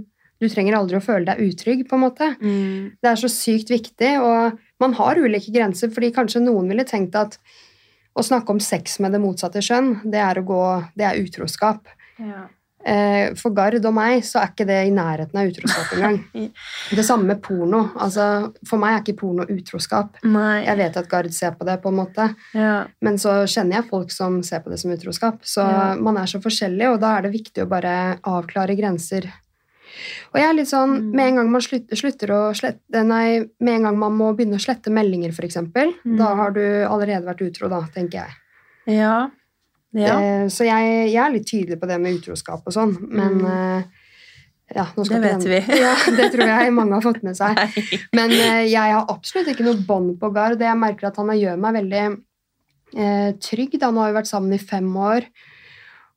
[0.40, 2.28] du trenger aldri å føle deg utrygg, på en måte.
[2.40, 2.92] Mm.
[3.02, 7.16] Det er så sykt viktig, og man har ulike grenser, fordi kanskje noen ville tenkt
[7.18, 7.38] at
[8.18, 10.62] å snakke om sex med det motsatte kjønn, det er, å gå,
[10.98, 11.86] det er utroskap.
[12.18, 12.46] Ja.
[12.88, 16.20] Eh, for Gard og meg så er ikke det i nærheten av utroskap engang.
[16.98, 17.80] Det samme med porno.
[18.00, 20.14] Altså, for meg er ikke porno utroskap.
[20.24, 20.62] Nei.
[20.64, 22.86] Jeg vet at Gard ser på det, på en måte, Ja.
[23.04, 25.42] men så kjenner jeg folk som ser på det som utroskap.
[25.42, 25.94] Så Ja.
[25.98, 29.26] man er så forskjellig, og da er det viktig å bare avklare grenser.
[30.32, 31.10] Og jeg er litt sånn, Mm.
[31.14, 34.56] Med en gang man slutter, slutter å slette Nei, med en gang man må begynne
[34.58, 35.56] å slette meldinger, f.eks.,
[36.04, 36.16] Mm.
[36.18, 38.30] da har du allerede vært utro, da, tenker jeg.
[38.98, 39.30] Ja.
[39.92, 40.18] ja.
[40.20, 43.46] Eh, så jeg, jeg er litt tydelig på det med utroskap og sånn, men Mm.
[43.46, 43.82] eh,
[44.76, 45.60] ja, Det vet vi.
[45.80, 47.56] Ja, det tror jeg mange har fått med seg.
[48.12, 50.60] Men eh, jeg har absolutt ikke noe bånd på Gard.
[50.60, 52.02] Jeg merker at han gjør meg veldig
[52.96, 53.78] eh, trygg.
[53.80, 53.90] Da.
[53.90, 55.24] Nå har vi vært sammen i fem år.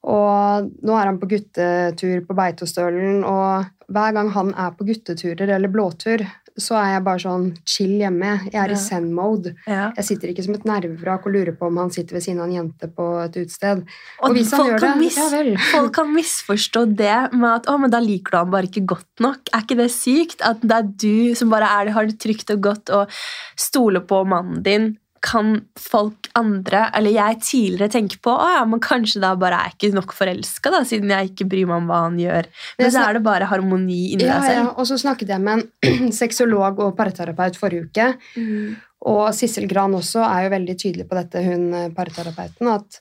[0.04, 5.50] Og nå er han på guttetur på Beitostølen, og hver gang han er på gutteturer
[5.58, 6.24] eller blåtur,
[6.60, 8.32] så er jeg bare sånn chill hjemme.
[8.52, 8.76] Jeg er Ja.
[8.76, 9.54] i zen-mode.
[9.68, 9.92] Ja.
[9.96, 12.50] Jeg sitter ikke som et nervevrak og lurer på om han sitter ved siden av
[12.50, 13.86] en jente på et utested.
[14.22, 15.58] Og, Og hvis han gjør det, ja vel.
[15.72, 19.20] folk kan misforstå det med at å, men da liker du ham bare ikke godt
[19.24, 19.38] nok.
[19.54, 20.42] Er ikke det sykt?
[20.42, 23.08] At det er du som bare er det, har det trygt og godt og
[23.56, 24.98] stoler på mannen din.
[25.22, 29.70] Kan folk andre, eller jeg tidligere tenke på å ja, men kanskje da bare er
[29.70, 32.48] jeg ikke nok forelska, siden jeg ikke bryr meg om hva han gjør.
[32.80, 34.64] Men så er det bare harmoni inni Ja, deg ja.
[34.74, 38.08] Og så snakket jeg med en sexolog og parterapeut forrige uke.
[38.34, 38.80] Mm.
[39.12, 43.00] Og Sissel Gran også er jo veldig tydelig på dette, hun eh, parterapeuten, at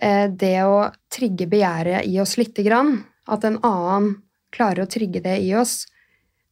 [0.00, 4.14] eh, det å trigge begjæret i oss lite grann, at en annen
[4.52, 5.82] klarer å trigge det i oss,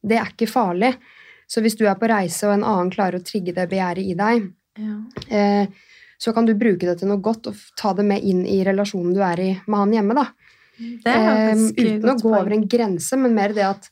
[0.00, 0.94] det er ikke farlig.
[1.50, 4.16] Så hvis du er på reise, og en annen klarer å trigge det begjæret i
[4.16, 4.96] deg, Ja.
[5.36, 5.66] eh,
[6.20, 9.14] så kan du bruke det til noe godt og ta det med inn i relasjonen
[9.16, 10.14] du er i med han hjemme.
[10.18, 10.26] da.
[10.80, 13.90] Det er Eh, uten å gå over en grense, men mer det at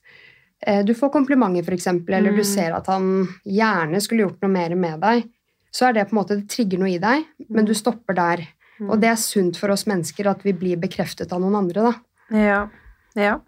[0.66, 2.44] eh, du får komplimenter, for eksempel, eller du Mm.
[2.44, 5.24] ser at han gjerne skulle gjort noe mer med deg,
[5.70, 8.48] så er det på en måte, det trigger noe i deg, men du stopper der.
[8.80, 8.90] Mm.
[8.90, 11.82] Og det er sunt for oss mennesker at vi blir bekreftet av noen andre.
[11.82, 11.94] da.
[12.36, 12.68] Ja.
[13.16, 13.40] Ja,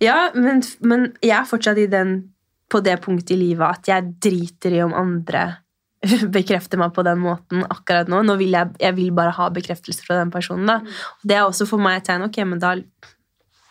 [0.00, 2.32] ja men, men jeg er fortsatt i den,
[2.68, 5.58] på det punktet i livet at jeg driter i om andre
[6.36, 8.22] bekrefter meg på den måten akkurat nå.
[8.26, 10.68] Nå vil jeg, jeg vil bare ha bekreftelse fra den personen.
[10.68, 10.80] da.
[11.22, 12.26] Det er også for meg et tegn.
[12.26, 12.74] Ok, men da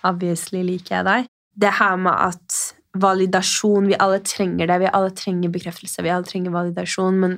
[0.07, 1.31] obviously liker jeg deg.
[1.61, 4.81] Det her med at validasjon Vi alle trenger det.
[4.81, 6.03] Vi alle trenger bekreftelse.
[6.03, 7.19] Vi alle trenger validasjon.
[7.23, 7.37] Men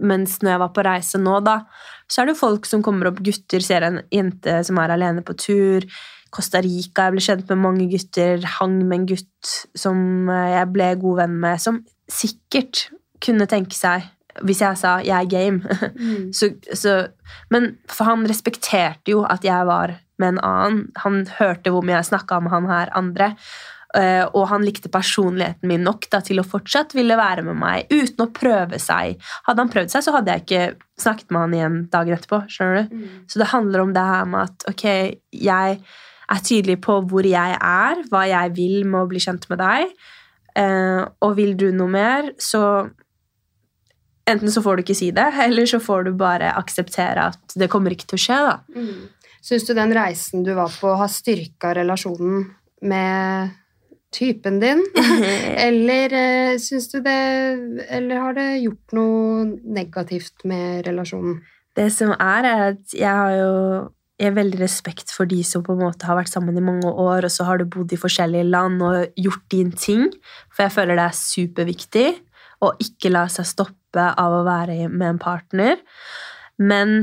[0.00, 1.60] mens når jeg var på reise nå, da,
[2.08, 5.36] så er det folk som kommer opp, gutter, ser en jente som er alene på
[5.40, 5.84] tur.
[6.32, 10.92] Costa Rica, jeg ble kjent med mange gutter, hang med en gutt som jeg ble
[11.02, 12.86] god venn med, som sikkert
[13.20, 14.06] kunne tenke seg
[14.40, 15.62] Hvis jeg sa 'jeg er game',
[16.38, 17.08] så, så
[17.50, 20.88] Men for han respekterte jo at jeg var med en annen.
[20.96, 23.34] Han hørte hvor mye jeg snakka med han her andre.
[23.98, 27.90] Eh, og han likte personligheten min nok da, til å fortsatt ville være med meg
[27.90, 29.18] uten å prøve seg.
[29.48, 32.44] Hadde han prøvd seg, så hadde jeg ikke snakket med han igjen dagen etterpå.
[32.52, 33.08] skjønner du?
[33.26, 34.86] Så det handler om det her med at ok,
[35.34, 35.80] jeg
[36.30, 39.94] er tydelig på hvor jeg er, hva jeg vil med å bli kjent med deg.
[40.60, 42.62] Eh, og vil du noe mer, så
[44.28, 47.70] Enten så får du ikke si det, eller så får du bare akseptere at det
[47.72, 48.42] kommer ikke til å skje.
[48.48, 48.84] da.
[49.40, 52.44] Syns du den reisen du var på, har styrka relasjonen
[52.84, 53.54] med
[54.12, 54.82] typen din?
[55.66, 57.20] eller uh, syns du det
[57.88, 59.46] Eller har det gjort noe
[59.78, 61.40] negativt med relasjonen?
[61.78, 63.56] Det som er, er at jeg har jo
[64.20, 66.90] jeg har veldig respekt for de som på en måte har vært sammen i mange
[66.90, 70.02] år, og så har du bodd i forskjellige land og gjort din ting.
[70.52, 72.08] For jeg føler det er superviktig
[72.60, 75.80] å ikke la seg stoppe av å være med en partner.
[76.60, 77.02] Men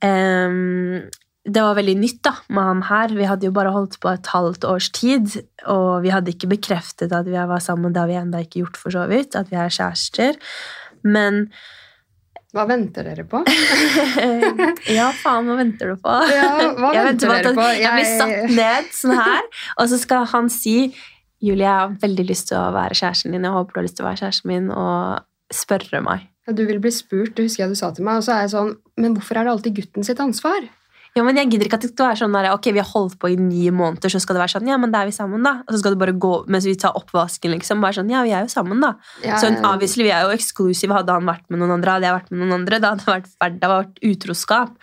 [0.00, 1.02] um,
[1.44, 3.14] det var veldig nytt da, med han her.
[3.18, 5.36] Vi hadde jo bare holdt på et halvt års tid,
[5.68, 7.92] og vi hadde ikke bekreftet at vi var sammen.
[7.92, 10.38] Det har vi ennå ikke gjort, for så vidt, at vi er kjærester.
[11.04, 11.48] Men
[12.54, 13.42] Hva venter dere på?
[14.96, 16.16] Ja, faen, hva venter du på?
[16.32, 17.66] Ja, hva venter venter dere på?
[17.82, 20.76] jeg blir satt ned sånn her, og så skal han si
[21.44, 23.44] Julie, jeg har veldig lyst til å være kjæresten din.
[23.44, 26.30] Jeg håper du har lyst til å være kjæresten min, og spørre meg.
[26.46, 28.40] Ja, Du vil bli spurt, det husker jeg du sa til meg, og så er
[28.44, 30.66] jeg sånn Men hvorfor er det alltid gutten sitt ansvar?
[31.14, 33.20] Ja, men Jeg gidder ikke at det skal være sånn der, ok, vi har holdt
[33.22, 35.44] på i ni måneder, så skal det være sånn, ja, men da er vi sammen,
[35.46, 35.52] da.
[35.62, 37.84] Og så skal det bare gå mens vi tar oppvasken, liksom.
[37.84, 38.96] Bare sånn, ja, vi er jo sammen, da.
[39.22, 40.96] Ja, Så obviously, vi er jo eksklusive.
[40.98, 43.14] Hadde han vært med noen andre, hadde jeg vært med noen andre, da hadde det
[43.14, 44.74] vært, vært, utroskap.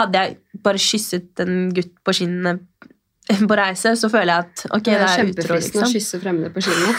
[0.00, 2.66] Hadde jeg bare kysset en gutt på kinnet
[3.50, 6.20] på reise, så føler jeg at ok, det det er er utro, kjempefristende å kysse
[6.22, 6.94] fremmede på kino.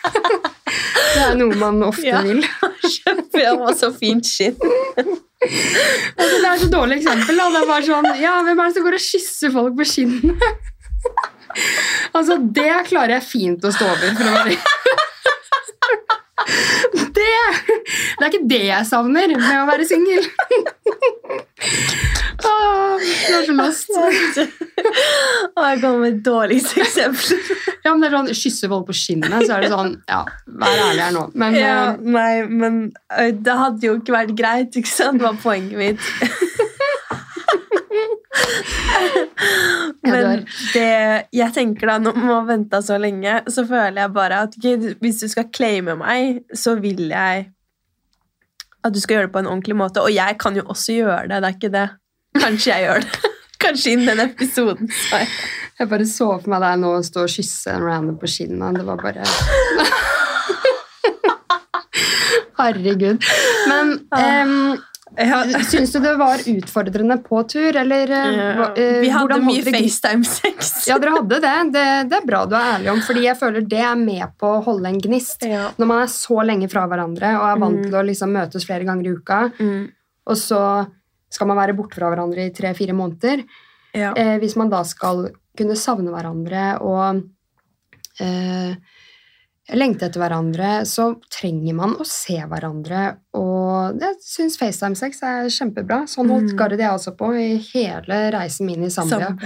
[1.14, 2.22] det er noe man ofte Ja.
[2.26, 2.40] vil.
[2.90, 4.56] Kjempe, det var så fint shit.
[4.64, 7.36] Altså, det er så dårlig eksempel.
[7.38, 7.44] Da.
[7.54, 10.48] Det er bare sånn, ja, Hvem er det som går og kysser folk på kinnet?
[12.16, 14.16] altså, det klarer jeg fint å stå over.
[14.16, 14.56] For å være
[17.20, 17.34] det,
[18.18, 20.24] det er ikke det jeg savner med å være singel.
[22.44, 23.90] Åh, det lost.
[23.96, 27.38] Og jeg kommer med dårligste eksempler.
[27.80, 30.18] Ja, men det er sånn, Kysse folk på skinnet, så er det sånn Ja,
[30.60, 31.22] vær ærlig her nå.
[31.40, 32.80] Men Ja, eh, nei, men
[33.40, 35.22] det hadde jo ikke vært greit, ikke sant?
[35.22, 36.10] Det var poenget mitt.
[40.04, 44.42] Men det, jeg tenker da, når man har venta så lenge, så føler jeg bare
[44.46, 47.48] at okay, hvis du skal claime meg, så vil jeg
[48.80, 50.02] at du skal gjøre det på en ordentlig måte.
[50.04, 51.88] Og jeg kan jo også gjøre det, det er ikke det.
[52.38, 53.30] Kanskje jeg gjør det.
[53.64, 54.88] Kanskje innen den episoden.
[55.12, 55.26] jeg.
[55.80, 58.78] jeg bare så for meg deg nå stå og kysse en random på kinnet.
[58.78, 59.24] Det var bare
[62.60, 63.22] Herregud.
[63.68, 64.78] Men um,
[65.18, 70.68] Ja, syns du det var utfordrende på tur, eller eh, eh, vi hadde mye FaceTime-sex.
[70.86, 71.54] Ja, dere hadde det.
[71.74, 71.86] det.
[72.12, 74.60] Det er bra du er ærlig om, fordi jeg føler det er med på å
[74.68, 75.42] holde en gnist.
[75.50, 75.64] Ja.
[75.80, 77.88] Når man er så lenge fra hverandre og er vant Mm.
[77.88, 79.88] til å liksom møtes flere ganger i uka, Mm,
[80.30, 80.62] og så
[81.30, 83.44] skal man være borte fra hverandre i tre-fire måneder,
[83.94, 84.14] ja.
[84.18, 87.22] eh, hvis man da skal kunne savne hverandre og
[88.22, 88.74] eh,
[89.76, 93.02] lengte etter hverandre, så trenger man å se hverandre.
[93.38, 96.02] Og jeg syns FaceTime-sex er kjempebra.
[96.10, 96.56] Sånn holdt Mm.
[96.58, 99.36] Gard jeg også på i hele reisen min i Zambia.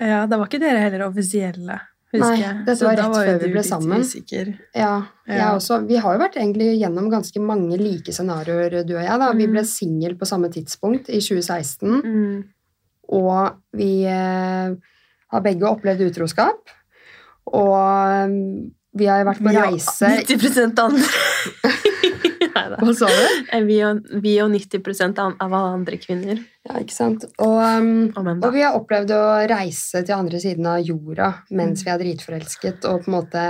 [0.00, 1.78] Ja, da var ikke dere heller offisielle,
[2.14, 4.00] Nei, dette Så var rett jo før vi ble sammen.
[4.00, 4.58] Usikker.
[4.74, 5.50] Ja, Ja.
[5.58, 5.86] også.
[5.86, 9.18] Vi har jo vært egentlig gjennom ganske mange like scenarioer, du og jeg.
[9.18, 9.32] da.
[9.32, 9.52] Vi Mm.
[9.52, 12.00] ble singel på samme tidspunkt, i 2016.
[12.02, 12.44] Mm.
[13.10, 14.74] Og vi eh,
[15.32, 16.58] har begge opplevd utroskap.
[17.52, 18.28] Og eh,
[18.98, 21.04] vi har vært på Vi reise 90 andre.
[22.58, 22.78] Neida.
[22.82, 23.42] Hva sa du?
[23.52, 26.40] Eh, Vi og, vi og 90 av av alle andre kvinner.
[26.68, 27.24] Ja, ikke sant?
[27.38, 31.84] Og, um, Og vi har opplevd å reise til andre siden av jorda mens Mm.
[31.84, 33.44] vi er dritforelsket, og på en måte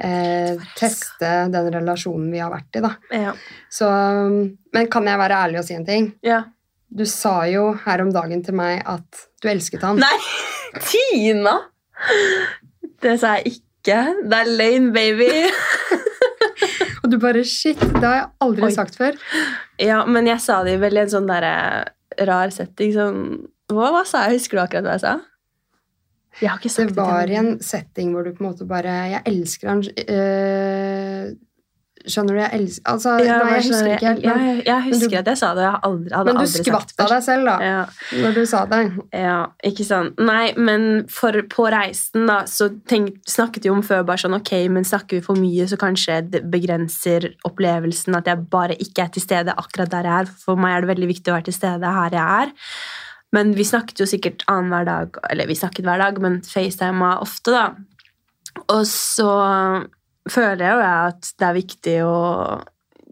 [0.00, 2.80] eh, teste den relasjonen vi har vært i.
[2.80, 2.92] da.
[3.10, 3.32] Ja.
[3.68, 6.12] Så, um, men kan jeg være ærlig og si en ting?
[6.22, 6.44] ja.
[6.90, 9.98] Du sa jo her om dagen til meg at du elsket han.
[10.00, 10.16] Nei!
[10.88, 11.58] Tina!
[13.02, 13.98] Det sa jeg ikke.
[14.24, 15.28] Det er lane, baby.
[17.08, 18.74] Og du bare shit, det har jeg aldri Oi.
[18.74, 19.16] sagt før.
[19.80, 21.54] Ja, men jeg sa det vel i en sånn derre
[22.28, 22.92] rar setting.
[22.92, 23.22] Sånn
[23.72, 24.42] hva, hva sa jeg?
[24.42, 25.14] Husker du akkurat hva jeg sa?
[26.38, 28.92] Jeg har ikke sagt Det var i en setting hvor du på en måte bare
[29.10, 31.32] Jeg elsker han øh,
[32.06, 32.38] Skjønner du?
[32.40, 34.24] Jeg elsker Altså, Ja, nei, jeg husker ikke helt.
[34.24, 35.62] Men, jeg, jeg husker du- at jeg sa det.
[35.64, 37.86] Jeg hadde aldri, hadde men du aldri skvatt av deg selv, da, Ja.
[38.22, 38.80] når du sa det.
[39.12, 40.18] Ja, ikke sant.
[40.18, 44.68] Nei, men for, på reisen da, så tenk, snakket vi om før bare sånn, ok,
[44.70, 49.08] men snakker vi for mye, så kanskje det begrenser opplevelsen at jeg bare ikke er
[49.08, 50.32] til stede akkurat der jeg er.
[50.44, 52.52] For meg er det veldig viktig å være til stede her jeg er.
[53.32, 57.52] Men vi snakket jo sikkert annenhver dag, eller vi snakket hver dag, men FaceTima ofte
[57.52, 57.66] da.
[58.70, 59.28] Og så
[60.32, 62.16] føler jeg jo at det er viktig å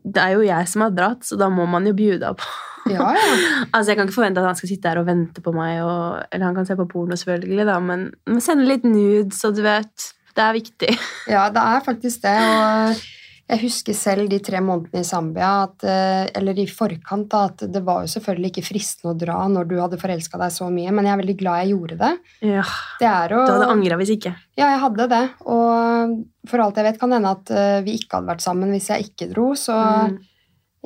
[0.07, 2.51] Det er jo jeg som har dratt, så da må man jo bjuda på.
[2.87, 3.31] Ja, ja.
[3.75, 6.23] altså Jeg kan ikke forvente at han skal sitte her og vente på meg, og,
[6.31, 9.65] eller han kan se på porno, selvfølgelig, da, men, men sende litt nudes, så du
[9.67, 10.13] vet.
[10.37, 10.95] Det er viktig.
[11.33, 12.37] Ja, det er faktisk det.
[12.37, 13.05] Og
[13.47, 17.63] jeg husker selv de tre månedene i Zambia, at, eh, eller i forkant, da, at
[17.71, 20.91] det var jo selvfølgelig ikke fristende å dra når du hadde forelska deg så mye,
[20.91, 22.11] men jeg er veldig glad jeg gjorde det.
[22.43, 22.65] Ja,
[22.99, 24.35] Det er å Du hadde angra hvis ikke.
[24.59, 25.23] Ja, jeg hadde det.
[25.47, 26.17] Og
[26.51, 28.91] for alt jeg vet, kan det hende at eh, vi ikke hadde vært sammen hvis
[28.91, 29.79] jeg ikke dro, så
[30.11, 30.19] Mm.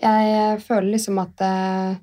[0.03, 1.97] jeg føler liksom at eh,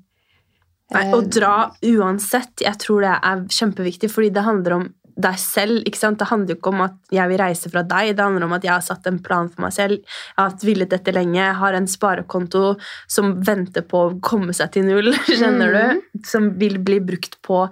[0.90, 5.38] Nei, eh, å dra uansett, jeg tror det er kjempeviktig, fordi det handler om deg
[5.42, 5.82] selv.
[5.88, 6.18] ikke sant?
[6.20, 8.62] Det handler jo ikke om at jeg vil reise fra deg, det handler om at
[8.68, 9.98] jeg har satt en plan for meg selv.
[9.98, 12.76] Jeg har villet dette lenge, jeg har en sparekonto
[13.10, 16.04] som venter på å komme seg til null, skjønner Mhm.
[16.14, 16.20] du?
[16.28, 17.64] Som vil bli brukt på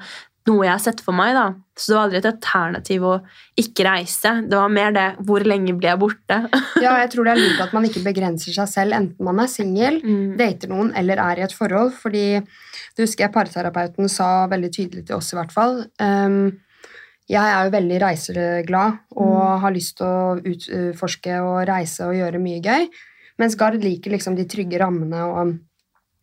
[0.47, 1.35] noe jeg har sett for meg.
[1.35, 1.55] da.
[1.77, 3.15] Så det var aldri et alternativ å
[3.59, 4.31] ikke reise.
[4.49, 6.37] Det var mer det hvor lenge blir jeg borte?
[6.85, 9.47] Ja, jeg tror det er lurt at man ikke begrenser seg selv, enten man er
[9.51, 10.37] singel, Mm.
[10.39, 11.93] dater noen eller er i et forhold.
[11.99, 15.85] Fordi det husker jeg parterapeuten sa veldig tydelig til oss, i hvert fall.
[16.01, 16.61] Ehm,
[17.27, 22.43] jeg er jo veldig reiseglad og har lyst til å utforske og reise og gjøre
[22.43, 22.87] mye gøy.
[23.43, 25.57] Mens Gard liker liksom de trygge rammene og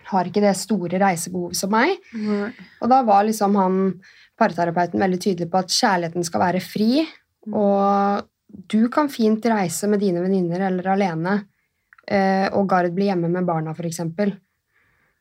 [0.09, 1.97] har ikke det store reisebehovet som meg.
[2.81, 3.81] Og da var liksom han
[4.39, 7.03] parterapeuten veldig tydelig på at kjærligheten skal være fri,
[7.51, 8.23] og
[8.71, 11.35] du kan fint reise med dine venninner eller alene,
[12.07, 14.33] eh, og Gard blir hjemme med barna, eksempel.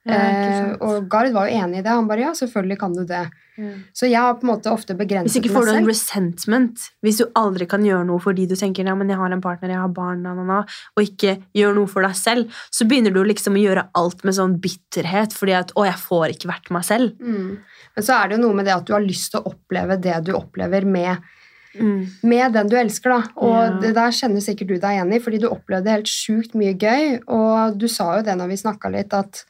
[0.09, 1.91] Ja, Eh, og Gard var jo enig i det.
[1.93, 3.23] Han bare ja, selvfølgelig kan du det.
[3.61, 3.73] Ja.
[3.95, 5.45] Så jeg har på en måte ofte begrenset meg selv.
[5.45, 6.87] Hvis ikke får du en resentment.
[7.05, 9.75] Hvis du aldri kan gjøre noe fordi du tenker ja, men jeg har en partner,
[9.75, 10.62] jeg har barn, na, na, na,
[10.97, 14.38] og ikke gjør noe for deg selv, så begynner du liksom å gjøre alt med
[14.38, 17.15] sånn bitterhet fordi at å, jeg får ikke vært meg selv.
[17.21, 17.61] Mm.
[17.95, 20.01] Men så er det jo noe med det at du har lyst til å oppleve
[20.03, 21.31] det du opplever med
[21.73, 22.07] Mm.
[22.23, 23.31] med den du elsker, da.
[23.41, 23.77] Og yeah.
[23.81, 27.23] det der kjenner sikkert du deg igjen i, fordi du opplevde helt sjukt mye gøy.
[27.33, 29.41] Og du sa jo det når vi snakka litt, at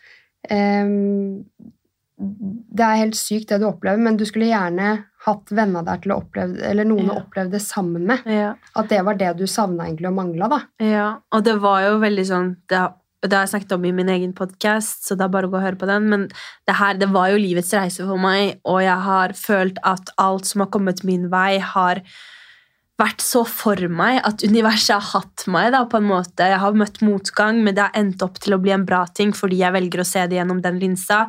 [2.72, 4.94] det er helt sykt det du opplever, men du skulle gjerne
[5.26, 8.24] hatt venner der til å oppleve eller noen å oppleve det sammen med.
[8.26, 8.54] Ja.
[8.78, 10.60] At det var det du savna egentlig og mangla, da.
[10.82, 12.80] Ja, og det var jo veldig sånn Det,
[13.22, 15.60] det har jeg snakket om i min egen podkast, så det er bare å gå
[15.60, 16.08] og høre på den.
[16.10, 16.28] Men
[16.68, 20.48] det her, det var jo livets reise for meg, og jeg har følt at alt
[20.50, 22.02] som har kommet min vei, har
[23.02, 25.72] vært så for meg at universet har hatt meg.
[25.74, 26.46] da, på en måte.
[26.48, 29.34] Jeg har møtt motgang, men det har endt opp til å bli en bra ting
[29.36, 31.26] fordi jeg velger å se det gjennom den linsa.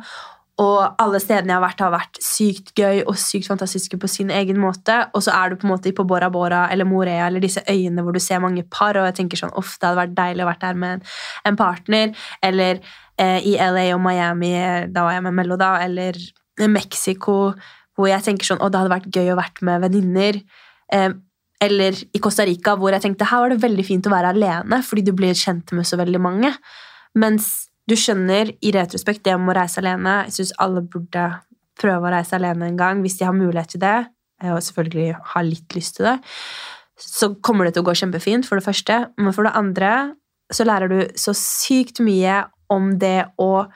[0.62, 4.30] Og alle stedene jeg har vært, har vært sykt gøy og sykt fantastiske på sin
[4.30, 5.00] egen måte.
[5.16, 8.04] Og så er du på en måte på Bora Bora eller Morea eller disse øyene
[8.06, 10.50] hvor du ser mange par, og jeg tenker sånn, uff, det hadde vært deilig å
[10.52, 11.10] vært der med
[11.42, 12.14] en, partner.
[12.46, 12.78] Eller
[13.18, 15.74] eh, i LA og Miami, eh, da var jeg med Mello, da.
[15.82, 16.22] Eller
[16.70, 17.38] Mexico,
[17.98, 20.38] hvor jeg tenker sånn, å, det hadde vært gøy å vært med venninner.
[20.94, 21.10] Eh,
[21.62, 24.80] eller i Costa Rica, hvor jeg tenkte her var det veldig fint å være alene,
[24.84, 26.50] fordi du blir kjent med så veldig mange.
[27.18, 30.22] Mens du skjønner i retrospekt det om å reise alene.
[30.26, 31.28] Jeg syns alle burde
[31.80, 33.98] prøve å reise alene en gang hvis de har mulighet til det,
[34.44, 36.16] og selvfølgelig har litt lyst til det.
[37.00, 39.00] Så kommer det til å gå kjempefint, for det første.
[39.18, 39.94] Men for det andre
[40.52, 43.66] så lærer du så sykt mye om det å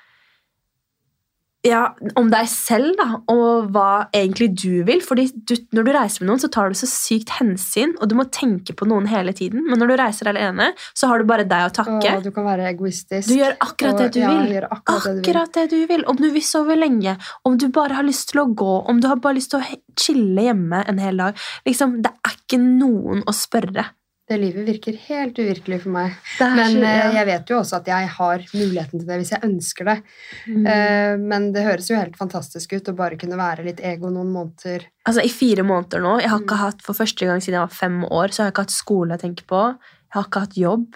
[1.66, 1.80] ja,
[2.14, 5.00] om deg selv, da, og hva egentlig du vil.
[5.02, 8.14] Fordi du, når du reiser med noen, så tar du så sykt hensyn, og du
[8.18, 9.64] må tenke på noen hele tiden.
[9.66, 12.14] Men når du reiser alene, så har du bare deg å takke.
[12.14, 13.26] Og du kan være egoistisk.
[13.30, 14.68] Du gjør akkurat det du ja, vil.
[14.68, 15.82] akkurat, akkurat det du vil.
[15.82, 16.06] Det du vil.
[16.14, 17.16] Om du vil sove lenge,
[17.48, 19.78] om du bare har lyst til å gå, om du har bare lyst til å
[19.98, 21.46] chille hjemme en hel dag.
[21.66, 23.88] Liksom, det er ikke noen å spørre.
[24.28, 26.12] Det livet virker helt uvirkelig for meg.
[26.40, 27.10] Men så- eh, ja.
[27.16, 30.02] jeg vet jo også at jeg har muligheten til det hvis jeg ønsker det.
[30.46, 30.66] Mm.
[30.66, 34.30] Eh, Men det høres jo helt fantastisk ut å bare kunne være litt ego noen
[34.32, 34.84] måneder.
[35.06, 36.64] Altså, I fire måneder nå Jeg har ikke Mm.
[36.66, 39.16] hatt, For første gang siden jeg var fem år, så har jeg ikke hatt skole
[39.16, 39.62] å tenke på.
[39.78, 40.94] Jeg har ikke hatt jobb.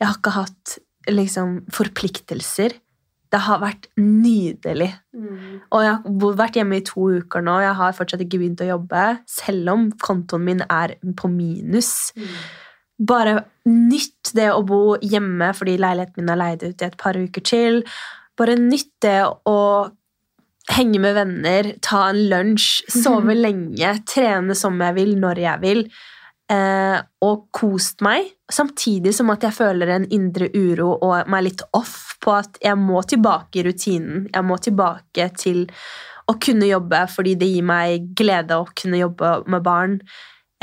[0.00, 2.72] Jeg har ikke hatt liksom, forpliktelser.
[3.30, 4.92] Det har vært nydelig.
[5.72, 6.02] Og jeg har
[6.38, 7.58] vært hjemme i to uker nå.
[7.60, 12.12] Jeg har fortsatt ikke begynt å jobbe, selv om kontoen min er på minus.
[12.98, 17.18] Bare nytt det å bo hjemme fordi leiligheten min er leid ut i et par
[17.18, 17.82] uker til.
[18.38, 19.58] Bare nytt det å
[20.72, 25.84] henge med venner, ta en lunsj, sove lenge, trene som jeg vil, når jeg vil.
[26.54, 31.64] Eh, og kost meg, samtidig som at jeg føler en indre uro og meg litt
[31.76, 34.26] off på at jeg må tilbake i rutinen.
[34.32, 35.64] Jeg må tilbake til
[36.28, 39.98] å kunne jobbe fordi det gir meg glede å kunne jobbe med barn.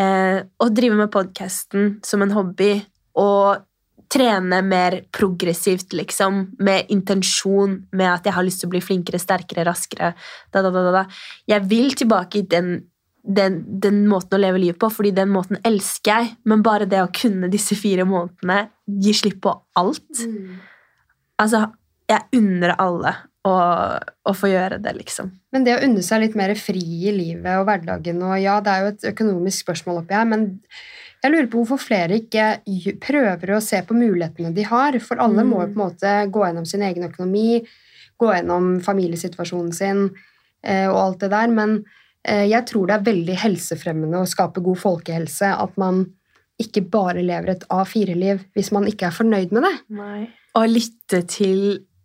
[0.01, 2.73] Eh, og drive med podkasten som en hobby.
[3.21, 3.67] Og
[4.11, 6.43] trene mer progressivt, liksom.
[6.59, 10.13] Med intensjon, med at jeg har lyst til å bli flinkere, sterkere, raskere.
[10.51, 11.05] Da, da, da.
[11.47, 12.79] Jeg vil tilbake i den
[13.21, 16.31] den, den måten å leve livet på, fordi den måten elsker jeg.
[16.49, 18.63] Men bare det å kunne disse fire månedene,
[19.01, 20.23] gi slipp på alt
[21.41, 21.63] Altså,
[22.09, 23.13] jeg unner alle
[23.47, 23.53] å,
[24.29, 25.31] å få gjøre det, liksom.
[25.53, 28.73] Men det å unne seg litt mer fri i livet og hverdagen og Ja, det
[28.73, 30.49] er jo et økonomisk spørsmål oppi her, men
[31.21, 34.97] jeg lurer på hvorfor flere ikke prøver å se på mulighetene de har.
[35.05, 37.61] For alle må jo på en måte gå gjennom sin egen økonomi,
[38.21, 40.07] gå gjennom familiesituasjonen sin
[40.65, 41.53] eh, og alt det der.
[41.53, 41.75] Men
[42.25, 46.07] eh, jeg tror det er veldig helsefremmende å skape god folkehelse at man
[46.61, 49.75] ikke bare lever et A4-liv hvis man ikke er fornøyd med det.
[49.97, 50.25] Nei.
[50.57, 51.61] Og lytte til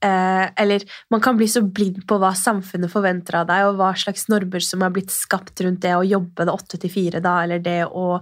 [0.07, 3.93] eh, Eller man kan bli så blind på hva samfunnet forventer av deg, og hva
[3.99, 7.41] slags normer som er blitt skapt rundt det å jobbe det åtte til fire, da,
[7.45, 8.21] eller det å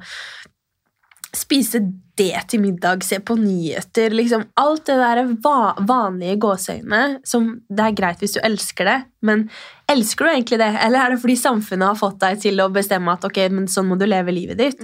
[1.34, 1.80] spise
[2.14, 7.88] det til middag, se på nyheter liksom Alt det der va vanlige gåseøynene som Det
[7.88, 9.48] er greit hvis du elsker det, men
[9.90, 10.70] elsker du egentlig det?
[10.84, 13.90] Eller er det fordi samfunnet har fått deg til å bestemme at ok, men sånn
[13.90, 14.80] må du leve livet ditt?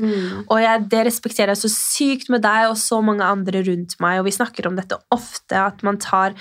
[0.48, 4.18] Og jeg, det respekterer jeg så sykt med deg og så mange andre rundt meg,
[4.20, 6.36] og vi snakker om dette ofte, at man tar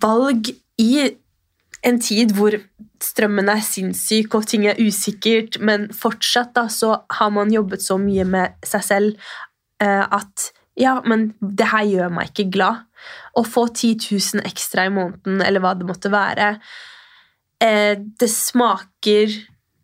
[0.00, 0.92] valg i
[1.82, 2.54] en tid hvor
[3.02, 7.98] strømmen er sinnssyk og ting er usikkert, men fortsatt da, så har man jobbet så
[8.00, 9.32] mye med seg selv
[9.82, 12.86] eh, at ja, men det her gjør meg ikke glad.
[13.36, 14.06] Å få 10
[14.38, 16.54] 000 ekstra i måneden, eller hva det måtte være,
[17.60, 19.34] eh, det smaker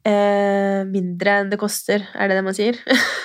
[0.07, 2.78] eh, mindre enn det koster, er det det man sier?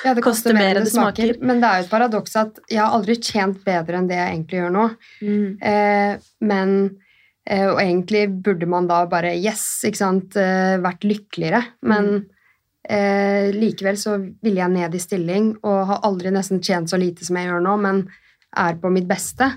[0.05, 1.35] Ja, det koster, Koster mer enn det smaker.
[1.41, 4.35] Men det er jo et paradoks at jeg har aldri tjent bedre enn det jeg
[4.35, 4.85] egentlig gjør nå.
[5.23, 6.75] Eh, men
[7.45, 11.63] eh, Og egentlig burde man da bare Yes, ikke sant, eh, vært lykkeligere.
[11.89, 12.11] Men
[12.89, 17.25] eh, likevel så ville jeg ned i stilling og har aldri nesten tjent så lite
[17.27, 18.05] som jeg gjør nå, men
[18.53, 19.47] er på mitt beste.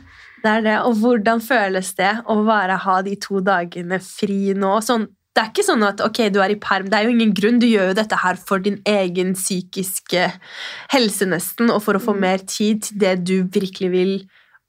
[0.42, 0.76] Det er det.
[0.86, 4.76] Og hvordan føles det å bare ha de to dagene fri nå?
[4.84, 6.88] Sånn, det er ikke sånn at ok, du er i perm.
[6.88, 7.58] Det er jo ingen grunn.
[7.60, 10.30] Du gjør jo dette her for din egen psykiske
[10.94, 14.14] helse, nesten, og for å få mer tid til det du virkelig vil,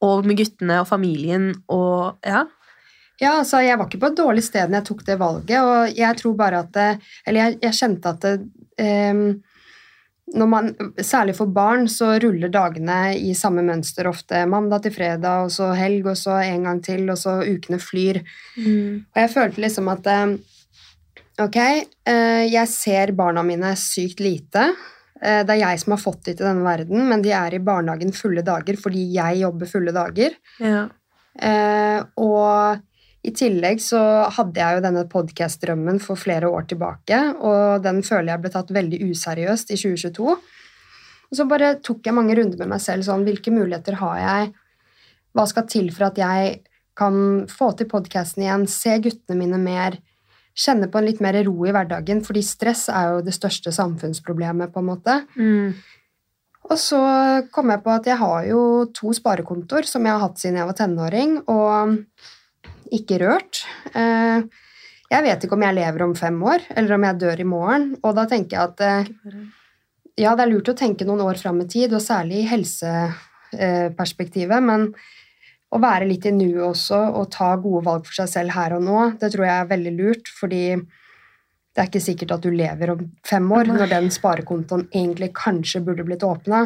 [0.03, 2.45] og med guttene og familien og Ja.
[3.18, 5.95] Ja, altså, jeg var ikke på et dårlig sted når jeg tok det valget, og
[5.97, 6.89] jeg tror bare at det,
[7.26, 8.34] Eller jeg, jeg kjente at det,
[8.78, 9.39] ehm,
[10.38, 10.68] når man,
[11.01, 14.43] Særlig for barn så ruller dagene i samme mønster ofte.
[14.45, 18.22] Mandag til fredag, og så helg, og så en gang til, og så ukene flyr.
[19.15, 20.38] Og jeg følte liksom at eh,
[21.40, 24.72] Ok, eh, jeg ser barna mine sykt lite.
[25.22, 27.60] Eh, Det er jeg som har fått de til denne verden, men de er i
[27.60, 30.32] barnehagen fulle dager fordi jeg jobber fulle dager.
[30.60, 30.88] ja.
[31.40, 32.80] Eh, og
[33.24, 34.00] i tillegg så
[34.34, 38.74] hadde jeg jo denne podcast-drømmen for flere år tilbake, og den føler jeg ble tatt
[38.74, 40.32] veldig useriøst i 2022.
[40.34, 44.54] Og så bare tok jeg mange runder med meg selv sånn, hvilke muligheter har jeg?
[45.36, 46.62] Hva skal til for at jeg
[46.98, 50.00] kan få til podcasten igjen, se guttene mine mer,
[50.58, 54.72] kjenne på en litt mer ro i hverdagen, fordi stress er jo det største samfunnsproblemet,
[54.74, 55.14] på en måte.
[55.38, 55.70] Mm.
[56.68, 57.01] Og så
[57.53, 58.62] kom jeg på at jeg har jo
[58.95, 61.74] to sparekontoer som jeg har hatt siden jeg var tenåring, og
[62.97, 63.53] ikke rørt.
[63.93, 64.39] Eh,
[65.08, 67.95] Jeg vet ikke om jeg lever om fem år, eller om jeg dør i morgen,
[68.03, 69.08] og da tenker jeg at eh,
[70.20, 74.60] ja, det er lurt å tenke noen år fram i tid, og særlig i helseperspektivet,
[74.68, 74.91] men
[75.68, 78.86] å være litt i nuet også og ta gode valg for seg selv her og
[78.86, 82.93] nå, det tror jeg er veldig lurt, fordi det er ikke sikkert at du lever
[82.93, 86.63] om fem år når den sparekontoen egentlig kanskje burde blitt åpna.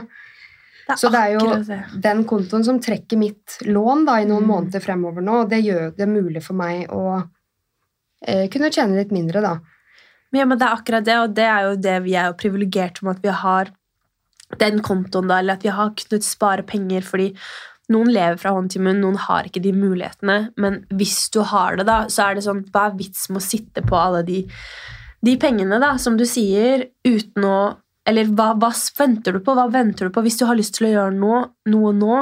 [0.98, 4.50] Så det er jo den kontoen som trekker mitt lån da, i noen Mm.
[4.54, 7.24] måneder fremover nå, og det gjør det mulig for meg å
[8.28, 9.60] eh, kunne tjene litt mindre, da.
[10.32, 13.02] Ja, men det er akkurat det, og det er jo det vi er jo privilegert
[13.04, 13.72] med at vi har
[14.60, 17.30] den kontoen, da, eller at vi har kunnet spare penger, fordi
[17.92, 21.78] noen lever fra hånd til munn, noen har ikke de mulighetene, men hvis du har
[21.80, 24.42] det, da, så er det sånn, hva er vits med å sitte på alle de,
[25.26, 27.58] de pengene, da, som du sier, uten å
[28.10, 29.54] eller hva, hva venter du på?
[29.54, 32.16] Hva venter du på hvis du har lyst til å gjøre noe, noe nå?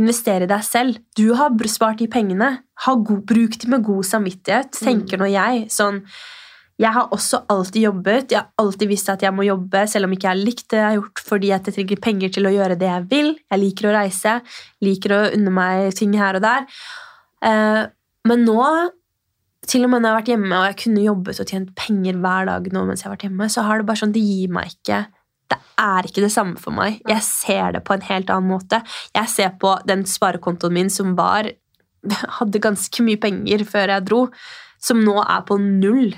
[0.00, 1.02] Investere i deg selv.
[1.18, 2.48] Du har spart de pengene.
[2.86, 5.66] Ha god, bruk dem med god samvittighet, tenker nå jeg.
[5.74, 6.00] Sånn,
[6.78, 8.32] jeg har også alltid jobbet.
[8.32, 10.78] Jeg har alltid visst at jeg må jobbe, selv om ikke jeg har likt det
[10.78, 13.32] jeg har gjort, fordi jeg trenger penger til å gjøre det jeg vil.
[13.50, 14.36] Jeg liker å reise,
[14.86, 16.68] liker å unne meg ting her og der.
[17.42, 17.82] Eh,
[18.30, 18.62] men nå,
[19.68, 22.20] til og med når jeg har vært hjemme og jeg kunne jobbet og tjent penger
[22.22, 24.54] hver dag nå mens jeg har vært hjemme, så har det bare sånn, det gir
[24.54, 25.04] meg ikke
[25.48, 26.98] det er ikke det samme for meg.
[27.08, 28.82] Jeg ser det på en helt annen måte.
[29.16, 31.48] Jeg ser på den sparekontoen min som var
[32.38, 34.20] hadde ganske mye penger før jeg dro,
[34.82, 36.12] som nå er på null.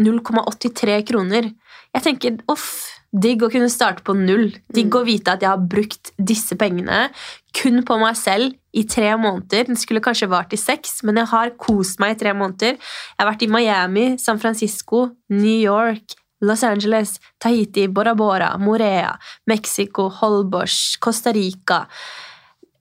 [0.00, 1.52] 0,83 kroner.
[1.92, 2.68] Jeg tenker uff,
[3.12, 4.50] digg å kunne starte på null.
[4.72, 7.10] Digg å vite at jeg har brukt disse pengene
[7.56, 9.68] kun på meg selv i tre måneder.
[9.68, 12.78] Den skulle kanskje vart i seks, men jeg har kost meg i tre måneder.
[12.80, 19.12] Jeg har vært i Miami, San Francisco, New York, Los Angeles, Tahiti, Bora Bora, Morea,
[19.46, 21.84] Mexico, Holbox, Costa Rica.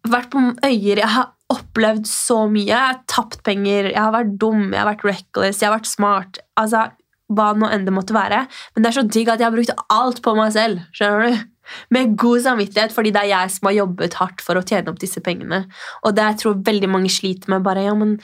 [0.07, 1.03] Vært på øyer.
[1.03, 2.70] Jeg har opplevd så mye.
[2.70, 5.91] Jeg har tapt penger, jeg har vært dum, jeg har vært reckless, jeg har vært
[5.91, 6.41] smart.
[6.60, 6.88] Altså,
[7.32, 8.43] hva nå enn det måtte være.
[8.76, 10.86] Men det er så digg at jeg har brukt alt på meg selv.
[10.95, 11.47] skjønner du?
[11.93, 14.99] Med god samvittighet, fordi det er jeg som har jobbet hardt for å tjene opp
[14.99, 15.62] disse pengene.
[16.04, 17.64] Og det jeg tror veldig mange sliter med.
[17.64, 18.18] bare, ja, men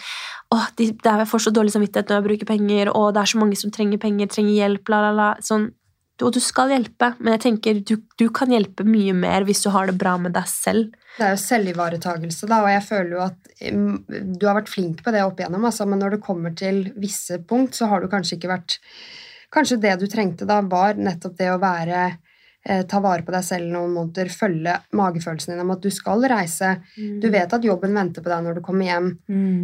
[0.51, 3.21] åh, de, det er, Jeg får så dårlig samvittighet når jeg bruker penger, og det
[3.21, 5.29] er så mange som trenger penger, trenger hjelp, la, la, la.
[5.39, 5.71] Sånn,
[6.25, 9.69] og du skal hjelpe, men jeg tenker du, du kan hjelpe mye mer hvis du
[9.73, 10.95] har det bra med deg selv.
[11.17, 13.53] Det er jo selvivaretagelse, da, og jeg føler jo at
[14.37, 17.39] du har vært flink på det opp igjennom, altså, men når det kommer til visse
[17.49, 18.81] punkt, så har du kanskje ikke vært
[19.47, 22.01] Kanskje det du trengte da, var nettopp det å være
[22.89, 26.73] ta vare på deg selv noen måneder, følge magefølelsen din om at du skal reise.
[26.97, 27.19] Mm.
[27.23, 29.11] Du vet at jobben venter på deg når du kommer hjem.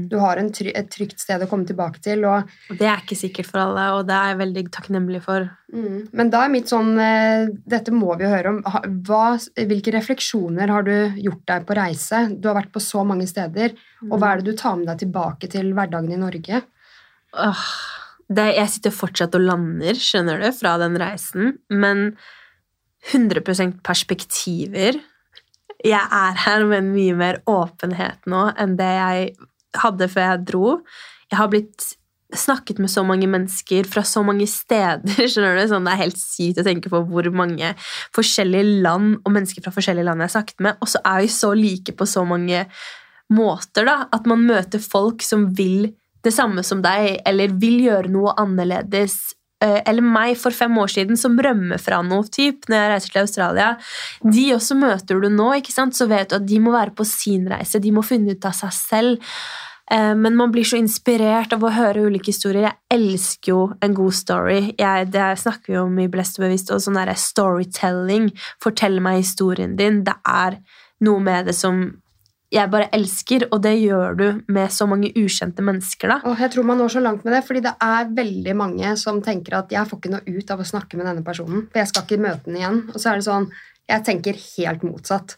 [0.10, 2.24] Du har en try et trygt sted å komme tilbake til.
[2.30, 5.48] Og, Og det er ikke sikkert for alle, og det er jeg veldig takknemlig for.
[5.74, 8.62] mm, men da er mitt sånn eh, Dette må vi jo høre om.
[9.08, 9.24] Hva,
[9.72, 12.26] hvilke refleksjoner har du gjort deg på reise?
[12.38, 13.76] Du har vært på så mange steder.
[14.10, 16.64] Og hva er det du tar med deg tilbake til hverdagen i Norge?
[17.34, 17.68] Åh,
[18.34, 22.14] det, jeg sitter fortsatt og lander, skjønner du, fra den reisen, men
[23.12, 25.00] 100% perspektiver.
[25.84, 29.34] Jeg er her med en mye mer åpenhet nå enn det jeg
[29.84, 30.70] hadde før jeg dro.
[31.32, 31.90] Jeg har blitt
[32.34, 35.28] snakket med så mange mennesker fra så mange steder.
[35.30, 35.66] skjønner du?
[35.70, 37.74] Sånn, det er helt sykt å tenke på hvor mange
[38.16, 41.34] forskjellige land og mennesker fra forskjellige land jeg har snakket med, og så er vi
[41.34, 42.66] så like på så mange
[43.34, 43.88] måter.
[43.90, 45.92] da, At man møter folk som vil
[46.24, 49.34] det samme som deg, eller vil gjøre noe annerledes.
[49.64, 53.14] Eh, Eller meg for fem år siden som rømmer fra noe typ, når jeg reiser
[53.14, 53.70] til Australia.
[54.36, 55.96] De også møter du nå, ikke sant?
[55.96, 57.80] så vet du at de må være på sin reise.
[57.80, 59.34] De må finne ut av seg selv.
[59.92, 62.70] Eh, Men man blir så inspirert av å høre ulike historier.
[62.72, 64.76] Jeg elsker jo en god story.
[64.80, 66.72] Jeg, det snakker vi om i Blest og bevisst.
[66.72, 68.32] Og sånn derre storytelling.
[68.64, 70.04] Fortell meg historien din.
[70.04, 70.60] Det er
[71.04, 72.03] noe med det som
[72.54, 76.12] jeg bare elsker, og det gjør du med så mange ukjente mennesker.
[76.12, 76.20] da.
[76.30, 79.22] Og jeg tror man når så langt med det, fordi det er veldig mange som
[79.26, 81.92] tenker at jeg får ikke noe ut av å snakke med denne personen, for jeg
[81.92, 82.82] skal ikke møte den igjen.
[82.94, 83.50] Og så er det sånn,
[83.90, 85.38] jeg tenker helt motsatt.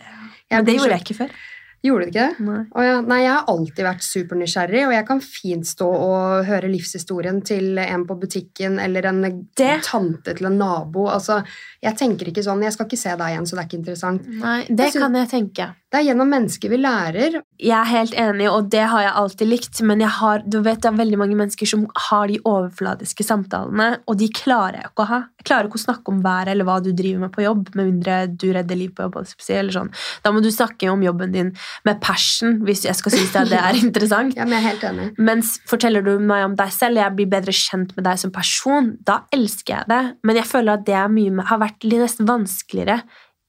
[0.51, 1.37] Jeg Men det gjorde jeg ikke før.
[1.85, 2.45] Gjorde du ikke det?
[2.45, 2.61] Nei.
[2.87, 2.95] Ja.
[3.05, 7.77] Nei, jeg har alltid vært supernysgjerrig, og jeg kan fint stå og høre livshistorien til
[7.83, 9.21] en på butikken eller en
[9.55, 11.05] Det- tante til en nabo.
[11.07, 11.43] Altså,
[11.83, 14.27] jeg tenker ikke sånn, jeg skal ikke se deg igjen, så det er ikke interessant.
[14.27, 15.75] Nei, det Jeg kan jeg tenke.
[15.91, 17.41] Det er gjennom mennesker vi lærer.
[17.61, 20.81] Jeg er helt enig, og det har jeg alltid likt, men jeg har, du vet,
[20.81, 25.05] det er veldig mange mennesker som har de overfladiske samtalene, og de klarer jeg ikke
[25.05, 25.19] å ha.
[25.39, 27.93] Jeg klarer ikke å snakke om været eller hva du driver med på jobb, med
[27.93, 29.21] mindre du redder liv på jobb.
[29.37, 29.91] jeg Eller sånn.
[30.23, 31.53] Da må du snakke om jobben din
[31.85, 34.35] med passion, hvis jeg skal synes at det er interessant.
[34.39, 35.09] Ja, men jeg er helt enig.
[35.17, 38.93] Mens forteller du meg om deg selv, jeg blir bedre kjent med deg som person,
[39.05, 40.01] da elsker jeg det.
[40.27, 43.01] Men jeg føler at det er mye, har vært litt nesten vanskeligere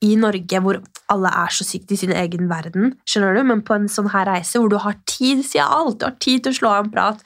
[0.05, 0.81] i Norge, hvor
[1.13, 2.95] alle er så sykt i sin egen verden.
[3.09, 3.43] skjønner du?
[3.49, 6.45] Men på en sånn her reise hvor du har tid til alt, du har tid
[6.45, 7.25] til å slå av en prat.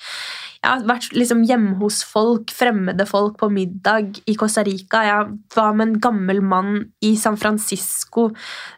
[0.61, 4.99] Jeg har vært liksom hjemme hos folk, fremmede folk på middag i Costa Rica.
[5.07, 8.27] Jeg var med en gammel mann i San Francisco.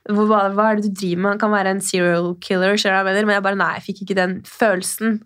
[0.07, 1.31] Hva, hva er det du driver med?
[1.33, 3.27] Han kan være en serial killer, jeg mener?
[3.27, 5.17] men jeg bare nei, jeg fikk ikke den følelsen.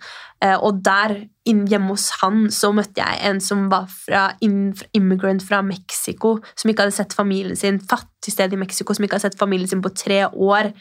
[0.40, 5.60] Eh, og der, hjemme hos han, så møtte jeg en som var fra immigrant fra
[5.60, 9.36] Mexico, som ikke hadde sett familien sin, fattig sted i Mexico, som ikke hadde sett
[9.44, 10.72] familien sin på tre år.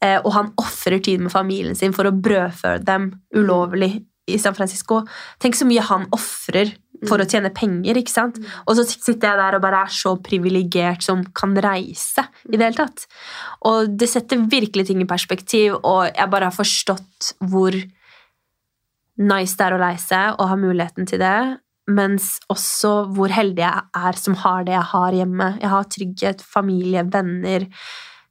[0.00, 3.92] Eh, og han ofrer tid med familien sin for å brødføre dem ulovlig
[4.32, 5.02] i San Francisco.
[5.42, 6.72] Tenk så mye han ofrer
[7.08, 7.98] for å tjene penger.
[7.98, 8.38] ikke sant?
[8.66, 12.26] Og så sitter jeg der og bare er så privilegert som kan reise.
[12.48, 13.06] i det hele tatt.
[13.68, 17.74] Og det setter virkelig ting i perspektiv, og jeg bare har forstått hvor
[19.22, 21.58] nice det er å reise og ha muligheten til det.
[21.90, 25.48] Mens også hvor heldig jeg er som har det jeg har hjemme.
[25.60, 27.66] Jeg har trygghet, familie, venner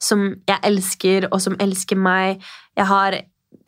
[0.01, 2.41] som jeg elsker, og som elsker meg.
[2.77, 3.19] Jeg har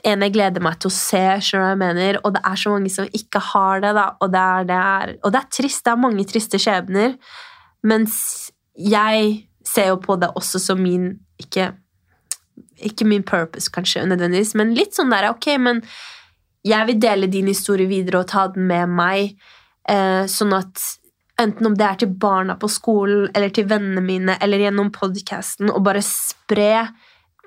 [0.03, 2.19] en jeg gleder meg til å se, skjønner du hva jeg mener?
[2.23, 3.93] og det er så mange som ikke har det.
[3.95, 5.84] da, Og det er, det er, og det er trist.
[5.86, 7.15] Det er mange triste skjebner.
[7.84, 8.17] Mens
[8.75, 11.71] jeg ser jo på det også som min Ikke,
[12.77, 15.81] ikke min purpose, kanskje, nødvendigvis, men litt sånn der Ok, men
[16.63, 19.34] jeg vil dele din historie videre og ta den med meg,
[19.89, 20.79] eh, sånn at
[21.41, 25.73] enten om det er til barna på skolen eller til vennene mine eller gjennom podkasten,
[25.73, 26.86] og bare spre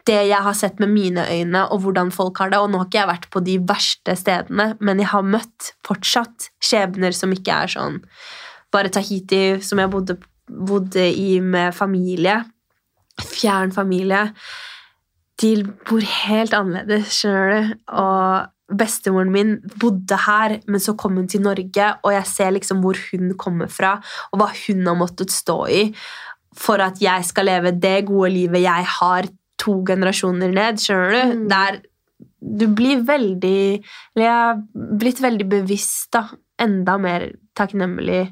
[0.07, 2.61] det jeg har sett med mine øyne, og hvordan folk har det.
[2.63, 6.51] Og nå har ikke jeg vært på de verste stedene, men jeg har møtt fortsatt
[6.63, 8.03] skjebner som ikke er sånn
[8.75, 10.17] Bare Tahiti, som jeg bodde,
[10.51, 12.41] bodde i med familie.
[13.23, 14.27] Fjern familie.
[15.41, 15.53] De
[15.87, 17.77] bor helt annerledes, skjønner du.
[18.03, 22.83] Og bestemoren min bodde her, men så kom hun til Norge, og jeg ser liksom
[22.83, 23.97] hvor hun kommer fra,
[24.33, 25.83] og hva hun har måttet stå i
[26.57, 29.29] for at jeg skal leve det gode livet jeg har
[29.61, 30.81] to generasjoner ned.
[30.83, 31.37] Skjønner du?
[31.37, 31.47] Mm.
[31.53, 31.83] Der
[32.47, 33.83] du blir veldig
[34.15, 34.59] Eller jeg har
[35.01, 36.27] blitt veldig bevisst, da.
[36.63, 38.25] Enda mer takknemlig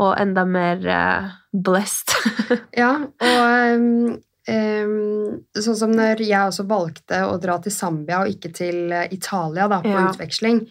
[0.00, 2.14] og enda mer uh, blessed.
[2.80, 4.14] Ja, og um,
[4.48, 9.10] um, sånn som når jeg også valgte å dra til Zambia og ikke til eh,
[9.12, 10.06] Italia da, på Ja.
[10.08, 10.62] utveksling.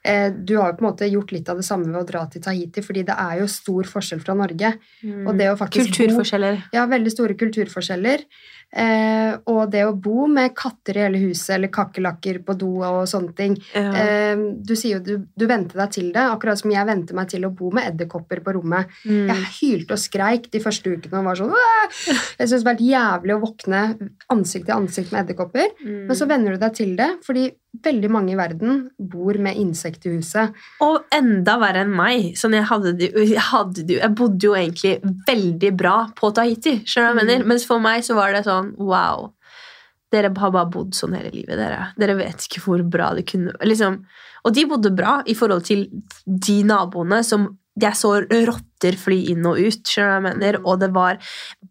[0.00, 2.22] Eh, du har jo på en måte gjort litt av det samme ved å dra
[2.32, 4.72] til Tahiti, fordi det er jo stor forskjell fra Norge.
[5.04, 6.62] Å faktisk bo Kulturforskjeller.
[6.72, 8.24] Ja, veldig store kulturforskjeller.
[8.70, 13.00] Eh, og det å bo med katter i hele huset eller kakerlakker på do og
[13.10, 13.90] sånne ting Ja.
[13.98, 17.28] eh, Du sier jo du, du venter deg til det, akkurat som jeg venter meg
[17.32, 18.86] til å bo med edderkopper på rommet.
[19.04, 19.26] Mm.
[19.26, 21.98] Jeg hylte og skreik de første ukene og var sånn «Åh!»
[22.38, 23.80] Jeg syns det har vært jævlig å våkne
[24.30, 25.74] ansikt til ansikt med edderkopper.
[25.82, 26.06] Mm.
[26.06, 27.48] Men så venner du deg til det, fordi
[27.84, 30.52] veldig mange i verden bor med insekt i huset.
[30.82, 32.32] Og enda verre enn meg.
[32.36, 34.96] Sånn jeg, hadde jeg, hadde jeg bodde jo egentlig
[35.28, 36.80] veldig bra på Tahiti.
[36.84, 37.26] Skjønner du hva jeg Mm.
[37.26, 37.46] mener?
[37.46, 39.32] Mens for meg så var det sånn Wow.
[40.10, 41.54] Dere har bare bodd sånn hele livet.
[41.56, 44.04] Dere Dere vet ikke hvor bra det kunne liksom.
[44.44, 45.84] Og de bodde bra i forhold til
[46.26, 48.14] de naboene som jeg så
[48.48, 49.82] rotter fly inn og ut.
[49.86, 50.58] skjønner du hva jeg mener?
[50.58, 50.66] Mm.
[50.66, 51.18] Og det var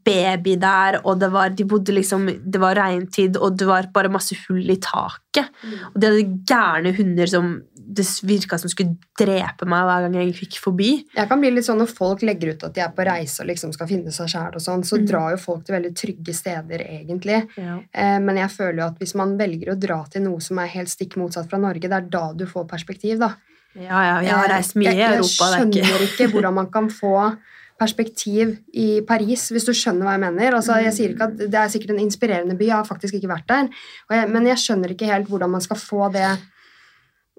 [0.06, 4.10] baby der, og det var, de bodde liksom, det var regntid, og det var bare
[4.14, 5.50] masse hull i taket.
[5.94, 7.50] Og de hadde gærne hunder som
[7.90, 10.90] det virka som skulle drepe meg hver gang jeg fikk forbi.
[11.16, 13.48] Jeg kan bli litt sånn Når folk legger ut at de er på reise og
[13.50, 15.08] liksom skal finne seg sjæl, sånn, så Mm.
[15.10, 17.48] drar jo folk til veldig trygge steder, egentlig.
[17.58, 20.68] Eh, men jeg føler jo at hvis man velger å dra til noe som er
[20.68, 23.34] helt stikk motsatt fra Norge, det er da du får perspektiv, da.
[23.76, 25.50] Ja, ja, jeg har Eh, reist mye i Europa.
[25.54, 27.38] Jeg er skjønner ikke hvordan man kan få
[27.80, 30.56] perspektiv i Paris, hvis du skjønner hva jeg mener.
[30.58, 33.30] Altså, jeg sier ikke at Det er sikkert en inspirerende by, jeg har faktisk ikke
[33.32, 33.70] vært der.
[34.12, 36.28] Jeg, men jeg skjønner ikke helt hvordan man skal få det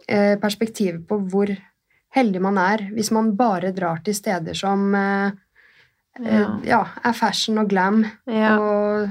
[0.08, 1.52] eh, perspektivet på hvor
[2.16, 5.30] heldig man er hvis man bare drar til steder som eh,
[6.24, 6.46] eh, Ja.
[6.64, 8.04] ja, er fashion og glam.
[8.26, 8.56] ja.
[8.58, 9.08] Og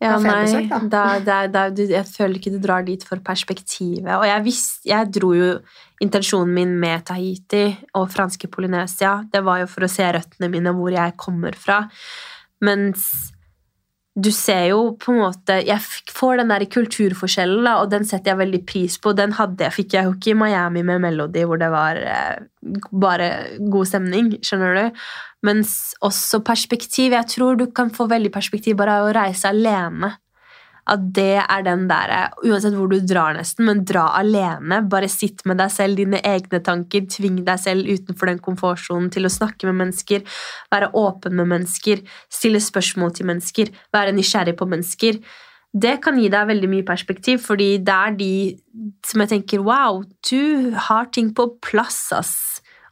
[0.00, 1.02] Ja, nei, da.
[1.20, 4.08] da, da, jeg føler ikke du drar dit for perspektivet.
[4.14, 5.50] Og jeg, visste, jeg dro jo
[6.00, 7.66] Intensjonen min med Tahiti
[8.00, 11.82] og franske Polynesia det var jo for å se røttene mine, hvor jeg kommer fra.
[12.64, 13.04] Mens
[14.18, 15.78] du ser jo på en måte Jeg
[16.10, 19.12] får den der kulturforskjellen, da, og den setter jeg veldig pris på.
[19.14, 22.40] Den hadde fikk jeg jo ikke i Miami med Melody, hvor det var eh,
[22.90, 23.30] bare
[23.70, 24.32] god stemning.
[24.42, 25.04] Skjønner du?
[25.46, 27.14] Mens også perspektiv.
[27.14, 30.16] Jeg tror du kan få veldig perspektiv bare av å reise alene.
[30.88, 34.80] At det er den derre Uansett hvor du drar, nesten, men dra alene.
[34.90, 37.04] Bare sitt med deg selv, dine egne tanker.
[37.10, 40.24] Tving deg selv utenfor den komfortsonen til å snakke med mennesker.
[40.72, 42.02] Være åpen med mennesker.
[42.32, 43.72] Stille spørsmål til mennesker.
[43.94, 45.20] Være nysgjerrig på mennesker.
[45.70, 48.32] Det kan gi deg veldig mye perspektiv, fordi det er de
[49.06, 52.34] som jeg tenker Wow, du har ting på plass, ass.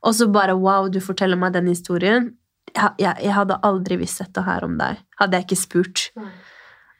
[0.06, 2.36] Og så bare wow, du forteller meg den historien.
[2.70, 5.00] Jeg, jeg, jeg hadde aldri visst dette her om deg.
[5.18, 6.04] Hadde jeg ikke spurt.
[6.20, 6.30] Nei.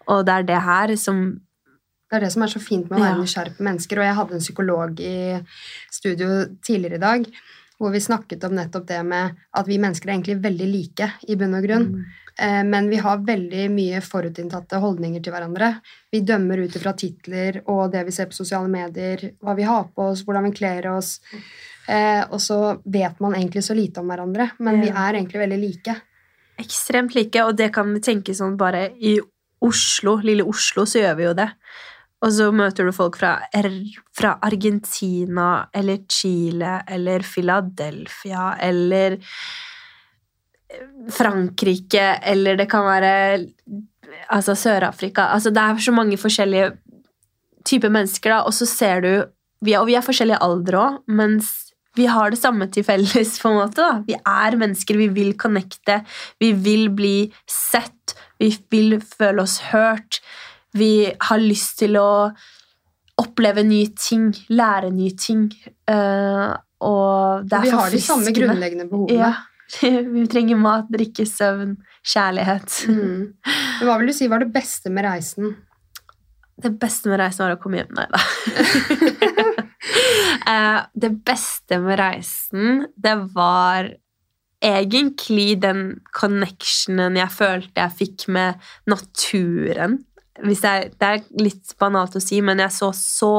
[0.09, 1.41] Og det er det her som
[2.09, 3.99] Det er det som er så fint med å være nysgjerrig på mennesker.
[4.01, 5.17] Og jeg hadde en psykolog i
[5.93, 6.29] studio
[6.65, 7.27] tidligere i dag
[7.79, 11.37] hvor vi snakket om nettopp det med at vi mennesker er egentlig veldig like i
[11.39, 11.85] bunn og grunn.
[11.95, 12.65] Mm.
[12.71, 15.73] Men vi har veldig mye forutinntatte holdninger til hverandre.
[16.11, 19.89] Vi dømmer ut ifra titler og det vi ser på sosiale medier, hva vi har
[19.95, 21.17] på oss, hvordan vi kler oss.
[21.89, 25.59] Eh, Og så vet man egentlig så lite om hverandre, men vi er egentlig veldig
[25.59, 25.97] like.
[26.59, 29.19] ekstremt like, og det kan vi tenke sånn bare i
[29.65, 31.49] Oslo, lille Oslo, så gjør vi jo det.
[32.19, 33.37] Og så møter du folk fra,
[34.17, 39.21] fra Argentina eller Chile eller Philadelphia eller
[41.15, 43.13] Frankrike, eller det kan være
[44.35, 45.31] altså Sør-Afrika.
[45.35, 46.73] Altså det er så mange forskjellige
[47.69, 49.13] typer mennesker, da, og så ser du
[49.65, 51.49] vi er, Og vi er forskjellige aldre òg, mens
[51.99, 53.39] vi har det samme til felles.
[53.43, 54.03] på en måte da.
[54.07, 56.03] Vi er mennesker, vi vil connecte,
[56.39, 60.21] vi vil bli sett, vi vil føle oss hørt.
[60.77, 62.31] Vi har lyst til å
[63.19, 65.49] oppleve nye ting, lære nye ting.
[65.89, 69.19] eh, og det er Vi har de samme grunnleggende behovene.
[69.19, 69.33] Ja.
[70.15, 71.75] Vi trenger mat, drikke, søvn,
[72.07, 72.77] kjærlighet.
[72.89, 73.25] Mm.
[73.83, 75.57] Hva vil du si var det beste med reisen?
[76.59, 77.91] Det beste med reisen var å komme hjem.
[77.99, 78.23] Nei da.
[80.49, 83.91] Eh, det beste med reisen, det var
[84.65, 90.01] egentlig den connectionen jeg følte jeg fikk med naturen.
[90.39, 93.35] Jeg, det er litt banalt å si, men jeg så så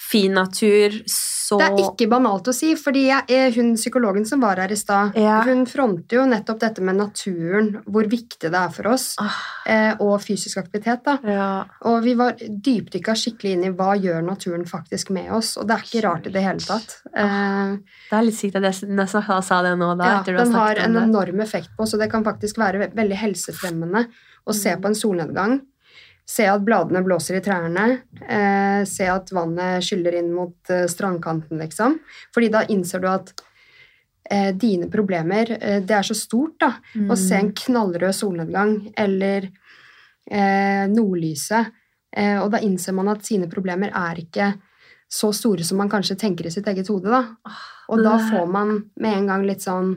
[0.00, 4.40] fin natur, så Det er ikke banalt å si, fordi jeg, eh, hun psykologen som
[4.40, 5.40] var her i stad, Ja.
[5.42, 9.34] hun fronter jo nettopp dette med naturen, hvor viktig det er for oss, Ah,
[9.66, 11.02] eh, og fysisk aktivitet.
[11.04, 11.18] da.
[11.24, 11.64] ja.
[11.82, 15.76] Og vi var dypdykka skikkelig inn i hva gjør naturen faktisk med oss, og det
[15.76, 16.96] er ikke rart i det hele tatt.
[17.16, 17.76] Ah.
[18.10, 20.04] Det er litt sykt at jeg nesten sa det nå, da.
[20.04, 24.06] ja, den har en enorm effekt på oss, og det kan faktisk være veldig helsefremmende
[24.46, 24.80] å se Mm.
[24.82, 25.60] på en solnedgang.
[26.28, 27.84] Se at bladene blåser i trærne.
[28.28, 31.98] Eh, se at vannet skyller inn mot eh, strandkanten, liksom.
[32.34, 33.32] Fordi da innser du at
[34.30, 36.74] eh, dine problemer eh, Det er så stort, da.
[37.08, 37.40] Å se Mm.
[37.46, 39.48] en knallrød solnedgang eller
[40.30, 41.72] eh, nordlyset.
[42.16, 44.52] Eh, og da innser man at sine problemer er ikke
[45.08, 47.08] så store som man kanskje tenker i sitt eget hode.
[47.08, 47.22] da.
[47.88, 49.94] Og da får man med en gang litt sånn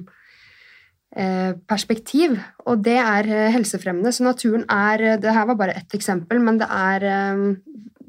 [1.68, 4.14] perspektiv, og det er eh, helsefremmende.
[4.16, 7.46] Så naturen er eh, Det her var bare ett eksempel, men det er eh,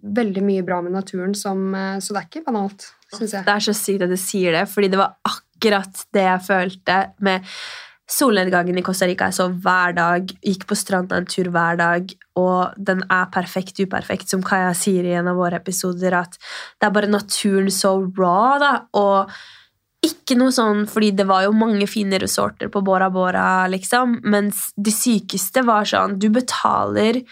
[0.03, 3.47] veldig mye bra med naturen som eh, Så det er ikke banalt, syns jeg.
[3.47, 6.99] Det er så sykt at du sier det, fordi det var akkurat det jeg følte
[7.23, 7.49] med
[8.13, 9.31] solnedgangen i Costa Rica.
[9.31, 13.81] Jeg så hver dag, gikk på stranda en tur hver dag, og den er perfekt
[13.81, 16.37] uperfekt, som Kaja sier i en av våre episoder, at
[16.79, 19.33] det er bare naturen så raw, da, og
[20.03, 24.71] ikke noe sånn, fordi det var jo mange fine resorter på Bora Bora, liksom, mens
[24.77, 27.23] det sykeste var sånn, du betaler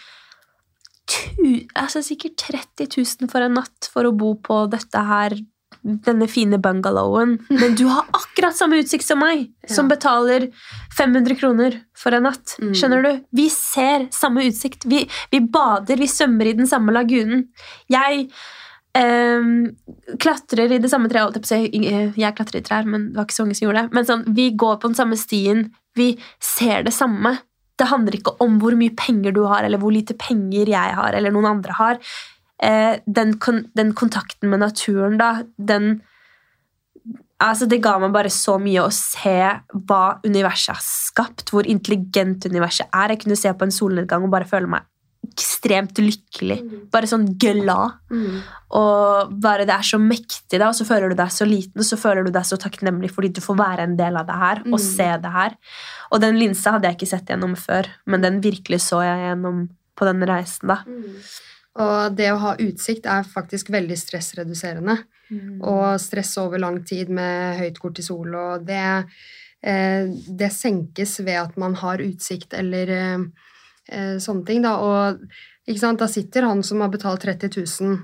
[1.11, 5.35] tu, altså sikkert 30 000 for en natt for å bo på dette her,
[5.81, 10.47] denne fine bungalowen, men du har akkurat samme utsikt som meg, som betaler
[10.95, 12.55] 500 kroner for en natt.
[12.61, 12.71] Mm.
[12.77, 13.11] Skjønner du?
[13.35, 14.87] Vi ser samme utsikt.
[14.87, 15.03] Vi,
[15.33, 17.47] vi bader, vi svømmer i den samme lagunen.
[17.91, 18.29] Jeg
[18.97, 19.53] ehm,
[20.21, 21.37] klatrer i det samme treet.
[21.39, 21.93] Jeg, si.
[22.19, 23.95] jeg klatrer i trær, men det var ikke så mange som gjorde det.
[23.97, 25.65] Men sånn, vi går på den samme stien.
[25.97, 26.11] Vi
[26.43, 27.37] ser det samme.
[27.79, 31.17] Det handler ikke om hvor mye penger du har, eller hvor lite penger jeg har,
[31.17, 32.01] eller noen andre har.
[32.61, 35.99] Eh, den, kon den kontakten med naturen, da, den
[37.41, 39.39] Altså, det ga meg bare så mye å se
[39.89, 43.15] hva universet har skapt, hvor intelligent universet er.
[43.15, 44.85] Jeg kunne se på en solnedgang og bare føle meg
[45.31, 46.59] ekstremt lykkelig.
[46.91, 47.97] Bare sånn glad.
[48.11, 48.41] Mm.
[48.77, 51.87] Og bare det er så mektig, da, og så føler du deg så liten, og
[51.87, 54.61] så føler du deg så takknemlig fordi du får være en del av det her
[54.65, 54.83] og Mm.
[54.85, 55.55] se det her.
[56.11, 59.69] Og den linsa hadde jeg ikke sett gjennom før, men den virkelig så jeg gjennom
[59.97, 60.67] på den reisen.
[60.67, 60.83] da.
[61.81, 64.97] Og det å ha utsikt er faktisk veldig stressreduserende.
[65.63, 69.05] Og stress over lang tid med høyt kortisol, og det,
[69.63, 72.91] eh, det senkes ved at man har utsikt eller
[73.91, 74.63] eh, sånne ting.
[74.65, 74.77] Da.
[74.79, 75.99] Og sant?
[75.99, 77.97] da sitter han som har betalt 30 000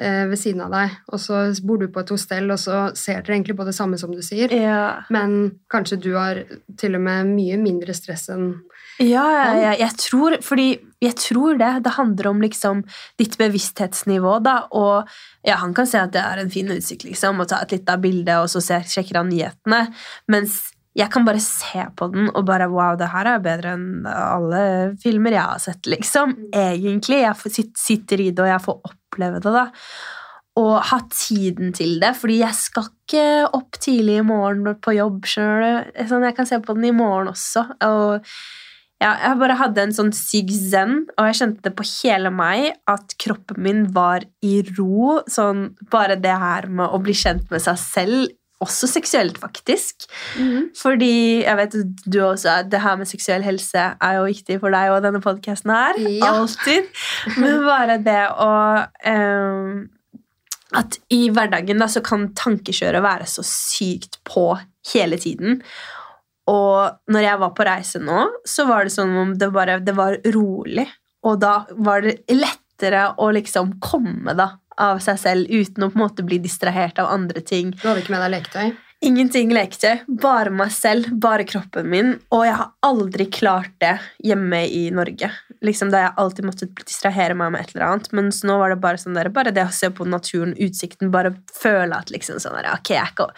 [0.00, 3.22] eh, ved siden av deg, og så bor du på et hostell, og så ser
[3.22, 4.52] dere egentlig på det samme som du sier.
[4.52, 5.06] Ja.
[5.12, 6.42] Men kanskje du har
[6.80, 8.54] til og med mye mindre stress enn
[8.96, 10.70] Ja, ja, ja, jeg tror, fordi
[11.04, 11.72] jeg tror det.
[11.84, 12.78] Det handler om liksom
[13.20, 14.54] ditt bevissthetsnivå, da.
[14.72, 15.10] Og
[15.44, 17.98] ja, han kan se at det er en fin utsikt, liksom, og ta et lite
[18.00, 19.82] bilde, og så ser, sjekker han nyhetene.
[20.32, 20.62] Mens
[20.96, 24.60] jeg kan bare se på den og bare Wow, det her er bedre enn alle
[25.02, 26.34] filmer jeg har sett, liksom.
[26.56, 27.22] Egentlig.
[27.22, 29.66] Jeg sitter i det, og jeg får oppleve det, da.
[30.56, 33.24] Og ha tiden til det, fordi jeg skal ikke
[33.58, 35.26] opp tidlig i morgen på jobb.
[35.28, 36.06] du?
[36.08, 37.66] Sånn, jeg kan se på den i morgen også.
[37.84, 38.24] og
[38.96, 42.78] ja, jeg bare hadde en sånn syk zen, og jeg kjente det på hele meg
[42.88, 45.18] at kroppen min var i ro.
[45.28, 48.32] Sånn, bare det her med å bli kjent med seg selv,
[48.64, 50.06] også seksuelt, faktisk.
[50.80, 51.76] Fordi jeg vet
[52.06, 55.72] du også, det her med seksuell helse er jo viktig for deg og denne podkasten
[55.74, 56.00] her.
[56.00, 56.32] Ja.
[56.32, 56.88] Alltid.
[57.36, 58.52] Men bare det å
[59.12, 59.84] um,
[60.76, 64.48] At i hverdagen da, så kan tankekjøret være så sykt på
[64.92, 65.60] hele tiden.
[66.50, 69.94] Og når jeg var på reise nå, så var det som om det bare det
[69.96, 70.86] var rolig.
[71.26, 75.98] Og da var det lettere å liksom komme da, av seg selv uten å på
[75.98, 77.70] en måte bli distrahert av andre ting.
[77.80, 78.74] Du hadde ikke med deg leketøy?
[79.04, 82.14] Ingenting leketøy, bare meg selv, bare kroppen min.
[82.32, 85.28] Og jeg har aldri klart det hjemme i Norge.
[85.64, 88.08] Liksom Da jeg alltid måtte distrahere meg med et eller annet.
[88.16, 91.34] Mens nå var det bare sånn der, bare det å se på naturen, utsikten, bare
[91.60, 93.28] føle at liksom sånn der, ok, jeg ikke,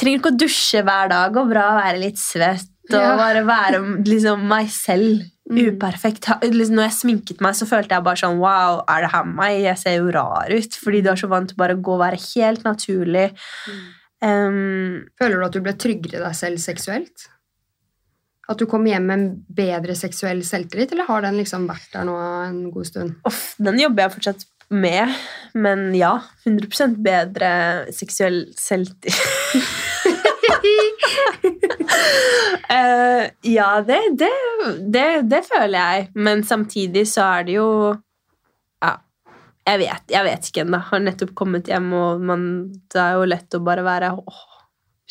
[0.00, 2.68] trenger ikke å dusje hver dag, og bra å være litt svett.
[2.92, 3.16] Og Ja.
[3.16, 5.22] bare være liksom meg selv.
[5.52, 5.74] Mm.
[5.74, 6.28] Uperfekt.
[6.42, 9.58] Liksom, når jeg sminket meg, så følte jeg bare sånn Wow, er det her meg?
[9.66, 10.78] Jeg ser jo rar ut.
[10.84, 13.28] Fordi du er så vant til bare å gå og være helt naturlig.
[14.22, 17.28] Um, Føler du at du ble tryggere i deg selv seksuelt?
[18.50, 22.08] At du kom hjem med en bedre seksuell selvtillit, eller har den liksom vært der
[22.08, 23.14] nå en god stund?
[23.28, 25.12] Off, den jobber jeg fortsatt med,
[25.54, 26.16] men ja.
[26.48, 27.52] 100% bedre
[27.94, 29.20] seksuell selvtillit.
[32.72, 34.30] Eh, ja, det, det,
[34.94, 36.06] det, det føler jeg.
[36.14, 37.68] Men samtidig så er det jo
[38.82, 38.94] Ja.
[39.68, 40.80] Jeg vet, jeg vet ikke ennå.
[40.88, 42.46] Har nettopp kommet hjem, og man,
[42.90, 44.40] det er jo lett å bare være åh,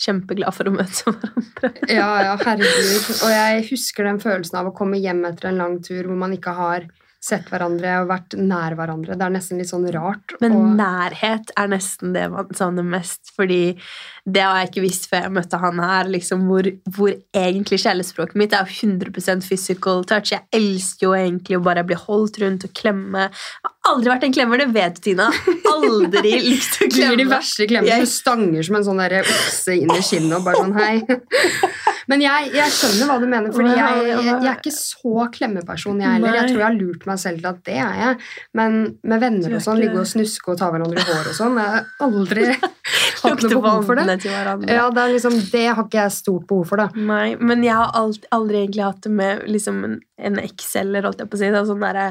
[0.02, 1.72] kjempeglad for å møte hverandre.
[2.00, 3.12] Ja, ja, herregud.
[3.22, 6.34] Og jeg husker den følelsen av å komme hjem etter en lang tur hvor man
[6.36, 6.90] ikke har
[7.22, 9.16] sett hverandre og vært nær hverandre.
[9.18, 10.34] Det er nesten litt sånn rart.
[10.42, 13.78] Men og, nærhet er nesten det man savner mest, fordi
[14.26, 18.38] det har jeg ikke visst før jeg møtte han her, liksom hvor, hvor egentlig kjærlighetsspråket
[18.38, 20.34] mitt er 100 physical touch.
[20.36, 23.28] Jeg elsker jo egentlig å bare bli holdt rundt og klemme.
[23.32, 25.30] Jeg har aldri vært en klemmer, det vet du, Tina.
[25.74, 27.30] Aldri likt å du gir de klemme.
[27.34, 27.96] verste klemmene.
[27.96, 31.02] Jeg- Du stanger som en sånn okse inn i kinnet og bare sånn hei.
[32.12, 36.18] Men jeg, jeg skjønner hva du mener, for jeg, jeg, er ikke så klemmeperson, jeg
[36.18, 36.38] heller.
[36.42, 38.18] Jeg tror jeg har lurt meg selv til at det er jeg.
[38.58, 41.38] Men med venner er og sånn, ligge og snuske og ta hverandre i håret og
[41.38, 42.48] sånn, jeg har aldri
[43.22, 44.11] hatt noe behov for det.
[44.12, 44.78] Vannene til hverandre.
[44.78, 46.90] Ja, det, liksom, det har ikke jeg stort behov for, da.
[46.96, 51.10] Nei, men jeg har alt, aldri egentlig hatt det med liksom en, en Excel, eller
[51.10, 51.52] holdt jeg på å si.
[51.52, 52.08] Det er sånn derre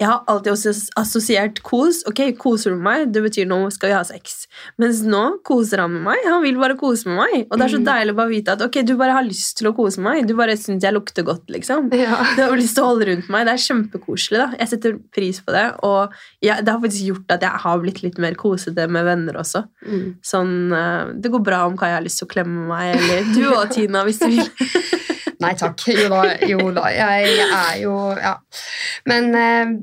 [0.00, 2.00] jeg har alltid også assosiert kos.
[2.10, 4.48] Ok, koser du meg, det betyr nå skal vi ha sex.
[4.82, 6.24] Mens nå koser han med meg.
[6.26, 7.46] Han vil bare kose med meg.
[7.46, 7.84] Og det er så Mm.
[7.86, 10.26] deilig å bare vite at ok, du bare har lyst til å kose med meg.
[10.26, 11.92] Du bare syns jeg lukter godt, liksom.
[11.94, 12.16] Ja.
[12.34, 13.46] Du har lyst til å holde rundt meg.
[13.46, 14.38] Det er kjempekoselig.
[14.42, 14.48] da.
[14.58, 15.64] Jeg setter pris på det.
[15.86, 16.10] Og
[16.42, 19.64] jeg, det har faktisk gjort at jeg har blitt litt mer kosete med venner også.
[19.86, 20.16] Mm.
[20.22, 23.46] Sånn, eh, Det går bra om Kai har lyst til å klemme meg, eller du
[23.54, 24.42] og Tina, hvis du vil.
[25.44, 25.86] Nei takk.
[25.94, 26.88] Jo da, jo da.
[26.94, 28.34] Jeg, jeg er jo Ja.
[29.10, 29.74] Men eh,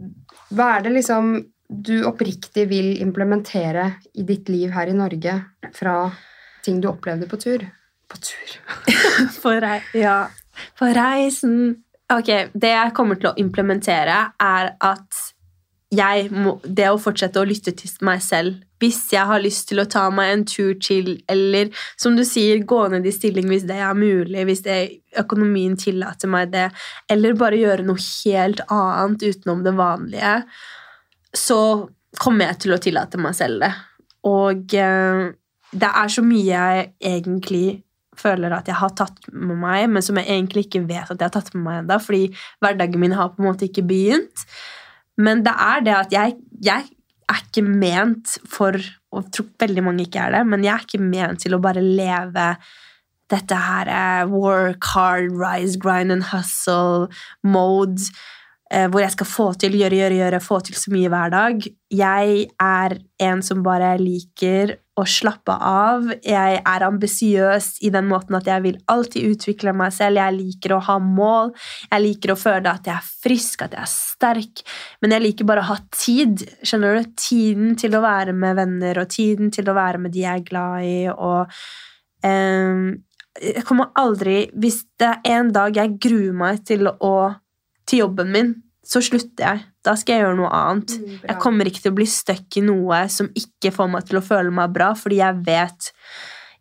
[0.52, 1.36] hva er det liksom
[1.72, 3.86] du oppriktig vil implementere
[4.20, 5.38] i ditt liv her i Norge
[5.76, 5.96] fra
[6.66, 7.64] ting du opplevde på tur?
[8.12, 8.58] På tur.
[9.44, 10.26] På, rei ja.
[10.76, 11.56] på reisen
[12.12, 15.20] Ok, det jeg kommer til å implementere, er at
[15.92, 18.62] må, det å fortsette å lytte til meg selv.
[18.82, 21.70] Hvis jeg har lyst til å ta meg en tur til, eller
[22.00, 24.78] som du sier, gå ned i stilling hvis det er mulig, hvis det,
[25.20, 26.70] økonomien tillater meg det,
[27.12, 30.34] eller bare gjøre noe helt annet utenom det vanlige,
[31.36, 31.90] så
[32.20, 33.72] kommer jeg til å tillate meg selv det.
[34.28, 35.30] Og eh,
[35.72, 37.82] det er så mye jeg egentlig
[38.22, 41.28] føler at jeg har tatt med meg, men som jeg egentlig ikke vet at jeg
[41.28, 42.28] har tatt med meg ennå, fordi
[42.64, 44.46] hverdagen min har på en måte ikke begynt.
[45.18, 46.88] Men det er det at jeg, jeg
[47.32, 48.78] er ikke ment for
[49.12, 51.60] Og jeg tror veldig mange ikke er det, men jeg er ikke ment til å
[51.64, 52.46] bare leve
[53.32, 58.08] dette her eh, work hard, rise, grind and hustle-mode.
[58.72, 61.68] eh, Hvor jeg skal få til, gjøre, gjøre, gjøre, få til så mye hver dag.
[61.92, 62.98] Jeg er
[63.28, 66.10] en som bare liker å slappe av.
[66.26, 70.20] Jeg er ambisiøs i den måten at jeg vil alltid utvikle meg selv.
[70.20, 71.54] Jeg liker å ha mål.
[71.88, 74.64] Jeg liker å føle at jeg er frisk, at jeg er sterk.
[75.02, 76.44] Men jeg liker bare å ha tid.
[76.60, 77.14] Skjønner du?
[77.22, 80.50] Tiden til å være med venner, og tiden til å være med de jeg er
[80.50, 80.98] glad i.
[81.12, 81.62] og
[82.28, 82.92] um,
[83.40, 87.32] jeg kommer aldri Hvis det er en dag jeg gruer meg til, å,
[87.88, 88.52] til jobben min,
[88.92, 89.64] så slutter jeg.
[89.86, 90.98] Da skal jeg gjøre noe annet.
[91.24, 94.26] Jeg kommer ikke til å bli stuck i noe som ikke får meg til å
[94.26, 95.96] føle meg bra, fordi jeg vet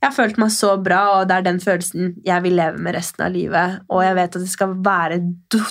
[0.00, 2.94] Jeg har følt meg så bra, og det er den følelsen jeg vil leve med
[2.96, 3.82] resten av livet.
[3.92, 5.18] Og jeg vet at det skal være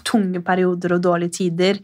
[0.06, 1.80] tunge perioder og dårlige tider,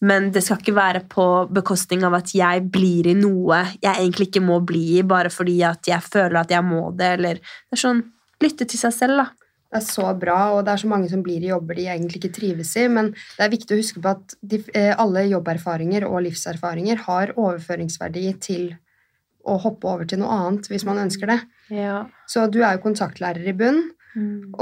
[0.00, 4.30] men det skal ikke være på bekostning av at jeg blir i noe jeg egentlig
[4.30, 7.76] ikke må bli i, bare fordi at jeg føler at jeg må det, eller Det
[7.76, 8.04] er sånn
[8.42, 9.43] Lytte til seg selv, da.
[9.74, 12.20] Det er så bra, og det er så mange som blir i jobber de egentlig
[12.20, 12.84] ikke trives i.
[12.86, 17.32] Men det er viktig å huske på at de, eh, alle jobberfaringer og livserfaringer har
[17.34, 18.68] overføringsverdi til
[19.44, 21.40] å hoppe over til noe annet hvis man ønsker det.
[21.74, 22.04] Ja.
[22.30, 23.82] Så du er jo kontaktlærer i bunn,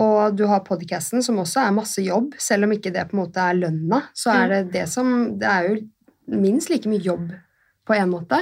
[0.00, 2.32] og du har podcasten, som også er masse jobb.
[2.40, 5.44] Selv om ikke det på en måte er lønna, så er det det som Det
[5.46, 5.76] er jo
[6.40, 7.34] minst like mye jobb
[7.86, 8.40] på en måte.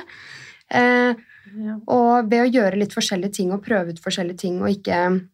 [0.71, 1.15] Eh,
[1.51, 1.75] Ja.
[1.89, 5.27] og ved å gjøre litt forskjellige ting og prøve ut forskjellige ting og ikke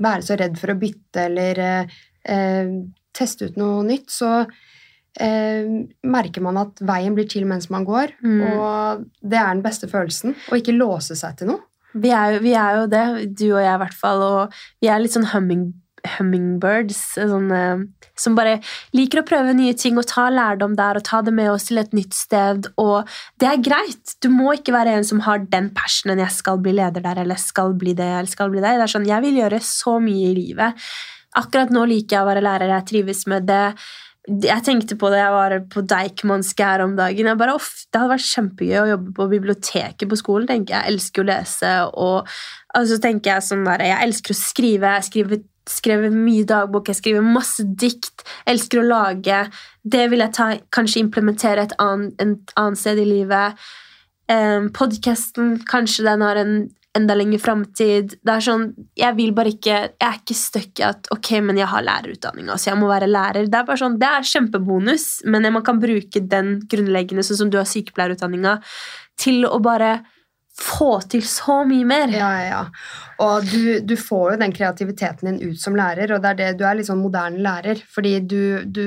[0.00, 1.96] være så redd for å bytte eller eh,
[2.28, 2.76] eh,
[3.12, 5.68] teste ut noe nytt, så eh,
[6.08, 8.16] merker man at veien blir til mens man går.
[8.24, 8.40] Mm.
[8.54, 10.36] Og det er den beste følelsen.
[10.48, 11.66] Å ikke låse seg til noe.
[11.92, 13.04] Vi er, jo, vi er jo det,
[13.36, 15.66] du og jeg i hvert fall, og vi er litt sånn humming,
[16.16, 17.18] hummingbirds.
[17.18, 17.84] Eh,
[18.18, 18.58] som bare
[18.96, 21.80] liker å prøve nye ting og ta lærdom der og ta det med oss til
[21.82, 22.68] et nytt sted.
[22.80, 23.08] Og
[23.42, 24.16] det er greit.
[24.22, 27.36] Du må ikke være en som har den passionen 'jeg skal bli leder der', eller
[27.36, 28.78] skal bli det', eller 'skal bli det'.
[28.78, 30.74] Det er sånn, Jeg vil gjøre så mye i livet.
[31.36, 33.74] Akkurat nå liker jeg å være lærer, jeg trives med det.
[34.28, 37.26] Jeg tenkte på det jeg var på Deichmanske her om dagen.
[37.26, 40.46] Jeg bare, off, Det hadde vært kjempegøy å jobbe på biblioteket på skolen.
[40.46, 41.90] tenker Jeg Jeg elsker å lese.
[41.94, 42.28] og
[42.74, 44.94] altså, tenker Jeg sånn der, jeg elsker å skrive.
[44.94, 48.24] Jeg skriver, skrevet mye dagbok, jeg skriver masse dikt.
[48.50, 49.44] Elsker å lage.
[49.82, 53.58] Det vil jeg ta, kanskje implementere et annet, et annet sted i livet.
[54.30, 56.56] Um, Podkasten, kanskje den har en
[56.96, 58.16] enda lenger framtid.
[58.44, 58.66] Sånn,
[58.98, 62.58] jeg vil bare ikke Jeg er ikke stuck i at ok, men jeg har lærerutdanninga,
[62.60, 63.48] så jeg må være lærer.
[63.48, 67.52] Det er bare sånn, det er kjempebonus, men man kan bruke den grunnleggende, sånn som
[67.52, 68.58] du har sykepleierutdanninga,
[69.20, 70.00] til å bare
[70.58, 72.12] få til så mye mer.
[72.12, 72.62] Ja, ja, ja.
[73.24, 76.50] Og du, du, får jo den kreativiteten din ut som lærer, og det er det,
[76.60, 77.80] du er litt sånn moderne lærer.
[77.94, 78.84] Fordi du, du,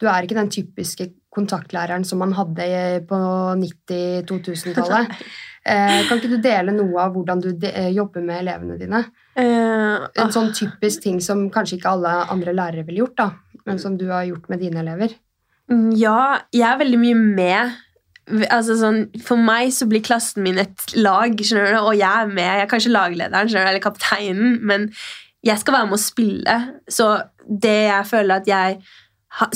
[0.00, 2.70] du er ikke den typiske kontaktlæreren som man hadde
[3.08, 3.20] på
[3.64, 5.12] 90-2000-tallet.
[5.66, 9.00] Eh, kan ikke du dele noe av hvordan du de, jobber med elevene dine?
[9.34, 13.80] Uh, en sånn typisk ting som kanskje ikke alle andre lærere ville gjort, da, men
[13.82, 15.16] som du har gjort med dine elever?
[15.66, 16.20] Mm, ja,
[16.54, 17.74] jeg er veldig mye med
[18.26, 22.32] altså sånn, For meg så blir klassen min et lag, skjønner du, og jeg er
[22.32, 22.44] med.
[22.44, 24.90] Jeg er kanskje laglederen skjønner du, eller kapteinen, men
[25.46, 26.56] jeg skal være med å spille.
[26.90, 27.10] Så
[27.46, 28.80] det jeg føler at jeg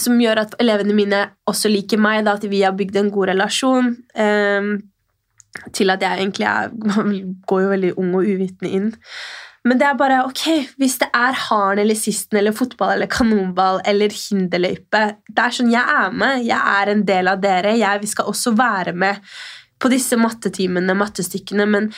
[0.00, 3.30] som gjør at elevene mine også liker meg, da, at vi har bygd en god
[3.32, 4.72] relasjon, um,
[5.74, 6.68] til at jeg egentlig er,
[7.48, 8.90] går jo veldig ung og uvitende inn.
[9.68, 10.44] Men det er bare ok,
[10.80, 15.72] hvis det er haren eller sisten eller fotball eller kanonball eller hinderløype Det er sånn,
[15.74, 16.46] Jeg er med.
[16.46, 17.76] Jeg er en del av dere.
[17.76, 19.20] Jeg, vi skal også være med
[19.80, 21.68] på disse mattetimene, mattestykkene.
[21.68, 21.90] Men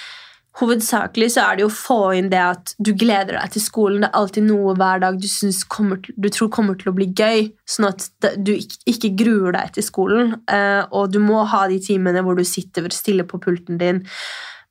[0.58, 4.02] hovedsakelig så er det jo å få inn det at du gleder deg til skolen.
[4.02, 5.28] Det er alltid noe hver dag du,
[5.72, 8.08] kommer, du tror kommer til å bli gøy, sånn at
[8.42, 10.34] du ikke gruer deg til skolen.
[10.50, 14.02] Eh, og du må ha de timene hvor du sitter stille på pulten din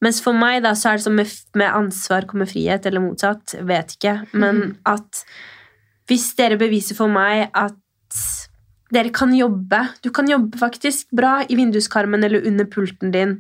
[0.01, 3.55] mens for meg da, så er det sånn med, med ansvar kommer frihet, eller motsatt.
[3.69, 4.15] Vet ikke.
[4.33, 4.71] Men mm.
[4.89, 5.23] at
[6.09, 7.77] hvis dere beviser for meg at
[8.91, 13.37] dere kan jobbe Du kan jobbe faktisk bra i vinduskarmen eller under pulten din.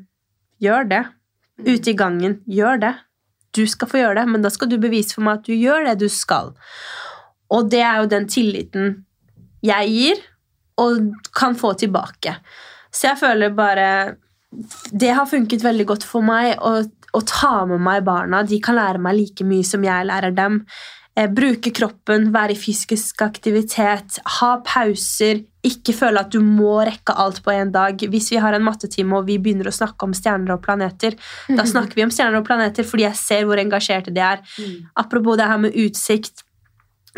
[0.63, 1.01] Gjør det.
[1.59, 1.65] Mm.
[1.73, 2.37] Ute i gangen.
[2.47, 2.93] Gjør det.
[3.51, 5.89] Du skal få gjøre det, men da skal du bevise for meg at du gjør
[5.89, 6.53] det du skal.
[7.51, 9.01] Og det er jo den tilliten
[9.61, 10.21] jeg gir,
[10.81, 12.37] og kan få tilbake.
[12.91, 13.89] Så jeg føler bare
[14.91, 18.43] det har funket veldig godt for meg å, å, ta med meg barna.
[18.43, 20.61] De kan lære meg like mye som jeg lærer dem.
[21.15, 25.41] Eh, bruke kroppen, være i fysisk aktivitet, ha pauser.
[25.67, 28.03] Ikke føle at du må rekke alt på en dag.
[28.11, 31.15] Hvis vi har en mattetime og vi begynner å snakke om stjerner og planeter,
[31.47, 31.57] mm.
[31.59, 34.43] da snakker vi om stjerner og planeter fordi jeg ser hvor engasjerte de er.
[34.59, 34.87] Mm.
[35.03, 36.43] Apropos det her med utsikt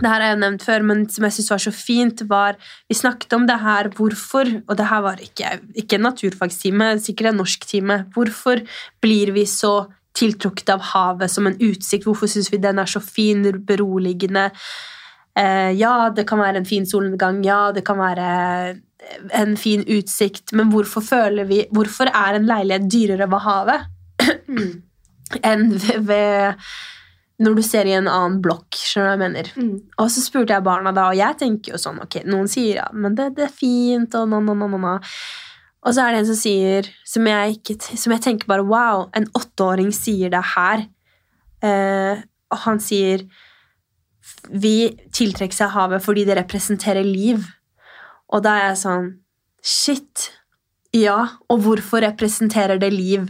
[0.01, 2.55] det her har jeg nevnt før, men som jeg syns var så fint, var
[2.89, 7.29] Vi snakket om det her hvorfor, og det her var ikke, ikke en naturfagstime, sikkert
[7.29, 7.99] en norsktime.
[8.15, 8.63] Hvorfor
[9.01, 9.85] blir vi så
[10.17, 12.07] tiltrukket av havet som en utsikt?
[12.09, 14.49] Hvorfor syns vi den er så fin, beroligende?
[15.37, 18.75] Eh, ja, det kan være en fin solnedgang, ja, det kan være
[19.33, 23.81] en fin utsikt, men hvorfor føler vi Hvorfor er en leilighet dyrere ved havet
[25.49, 26.53] enn ved, ved
[27.41, 28.75] når du ser i en annen blokk.
[28.77, 29.51] skjønner du hva jeg mener?
[29.57, 29.77] Mm.
[30.03, 32.89] Og så spurte jeg barna da, og jeg tenker jo sånn ok, Noen sier ja,
[32.93, 34.97] men det, det er fint, og na, na, na, na.
[35.83, 39.07] Og så er det en som sier, som jeg, ikke, som jeg tenker bare wow,
[39.17, 40.85] en åtteåring sier det her.
[41.63, 42.21] Eh,
[42.53, 43.25] og han sier
[44.51, 47.43] vi tiltrekker seg havet fordi det representerer liv.
[48.31, 49.11] Og da er jeg sånn
[49.63, 50.27] Shit.
[50.93, 53.29] Ja, og hvorfor representerer det liv?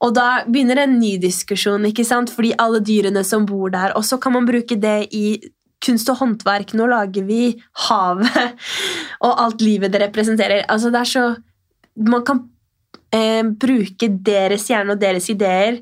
[0.00, 2.32] Og da begynner en ny diskusjon, ikke sant?
[2.32, 5.40] fordi alle dyrene som bor der Og så kan man bruke det i
[5.84, 6.74] kunst og håndverk.
[6.76, 7.42] Nå lager vi
[7.88, 8.56] havet
[9.26, 10.64] og alt livet det representerer.
[10.68, 11.24] Altså, det er så
[11.96, 12.44] Man kan
[13.12, 15.80] eh, bruke deres hjerne og deres ideer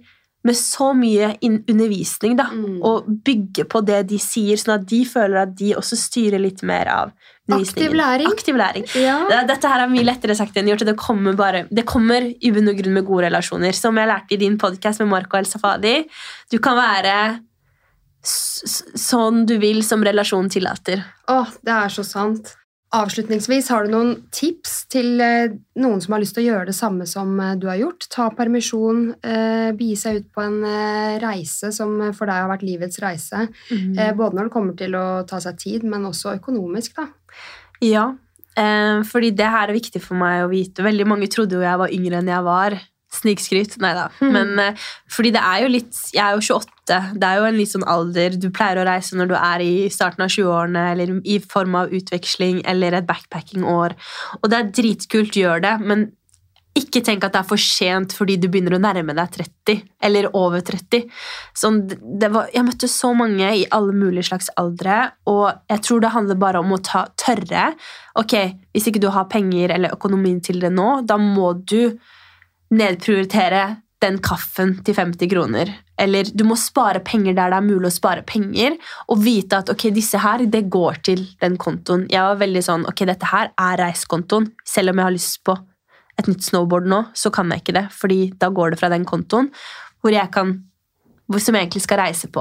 [0.49, 2.79] med så mye undervisning da, mm.
[2.87, 6.65] og bygge på det de sier, sånn at de føler at de også styrer litt
[6.67, 7.13] mer av
[7.49, 7.69] undervisningen.
[7.69, 8.31] Aktiv læring.
[8.33, 8.87] Aktiv læring.
[8.99, 9.43] Ja.
[9.49, 10.87] Dette her er mye lettere sagt enn gjort.
[10.89, 13.77] Det kommer, bare, det kommer i bunn og grunn med gode relasjoner.
[13.77, 16.01] Som jeg lærte i din podkast med Marco El Safadi.
[16.53, 17.19] Du kan være
[18.29, 21.05] sånn du vil som relasjonen tillater.
[21.31, 22.57] Åh, det er så sant.
[22.89, 26.77] Avslutningsvis, har du noen tips til eh, noen som har lyst til å gjøre det
[26.77, 28.07] samme som eh, du har gjort?
[28.09, 30.57] Ta permisjon, eh, begi seg ut på en
[31.21, 33.45] reise som for deg har vært livets reise.
[33.69, 33.93] Mm.
[34.17, 37.11] Både når det kommer til å ta seg tid, men også økonomisk, da.
[37.85, 38.07] Ja,
[39.07, 40.83] fordi det her er viktig for meg å vite.
[40.83, 42.79] Veldig mange trodde jo jeg var yngre enn jeg var.
[43.15, 43.77] Snikskryt.
[43.85, 44.09] Nei da.
[44.25, 44.33] Mm.
[44.35, 44.81] Men
[45.13, 46.78] fordi det er jo litt Jeg er jo 28.
[46.89, 49.73] Det er jo en litt sånn alder du pleier å reise når du er i
[49.93, 53.97] starten av 20-årene, eller i form av utveksling eller et backpacking-år.
[54.41, 56.09] Og det er dritkult, gjør det, men
[56.79, 60.29] ikke tenk at det er for sent fordi du begynner å nærme deg 30 eller
[60.37, 61.09] over 30.
[61.57, 61.81] Sånn,
[62.21, 66.41] var, jeg møtte så mange i alle mulige slags aldre, og jeg tror det handler
[66.41, 67.73] bare om å ta, tørre.
[68.21, 68.37] Ok,
[68.75, 71.99] Hvis ikke du har penger eller økonomien til det nå, da må du
[72.75, 73.63] nedprioritere
[74.03, 75.73] den kaffen til 50 kroner.
[75.99, 78.77] Eller du må spare penger der det er mulig å spare penger,
[79.11, 82.07] og vite at ok, disse her, det går til den kontoen.
[82.13, 85.59] Jeg var veldig sånn ok, dette her er reisekontoen, selv om jeg har lyst på
[86.19, 89.07] et nytt snowboard nå, så kan jeg ikke det, fordi da går det fra den
[89.09, 89.53] kontoen
[90.03, 90.57] hvor jeg kan
[91.37, 92.41] som jeg egentlig skal reise på.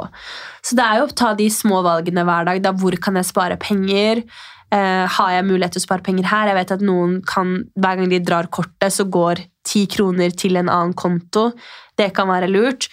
[0.64, 2.62] Så det er jo å ta de små valgene hver dag.
[2.64, 4.22] Da, hvor kan jeg spare penger?
[4.68, 6.50] Eh, har jeg mulighet til å spare penger her?
[6.50, 10.60] Jeg vet at noen kan, Hver gang de drar kortet, så går ti kroner til
[10.60, 11.52] en annen konto.
[11.98, 12.90] Det kan være lurt.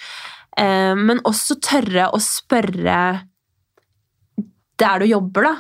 [0.55, 2.99] Uh, men også tørre å spørre
[4.79, 5.55] der du jobber, da.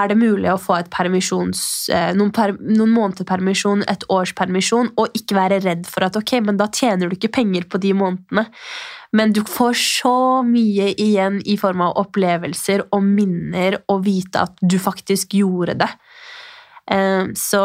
[0.00, 1.60] Er det mulig å få et permisjons,
[1.94, 6.18] uh, noen, per, noen måneder permisjon, et års permisjon, og ikke være redd for at
[6.18, 8.48] ok, men da tjener du ikke penger på de månedene.
[9.16, 14.54] Men du får så mye igjen i form av opplevelser og minner og vite at
[14.62, 15.90] du faktisk gjorde det.
[16.90, 17.64] Eh, så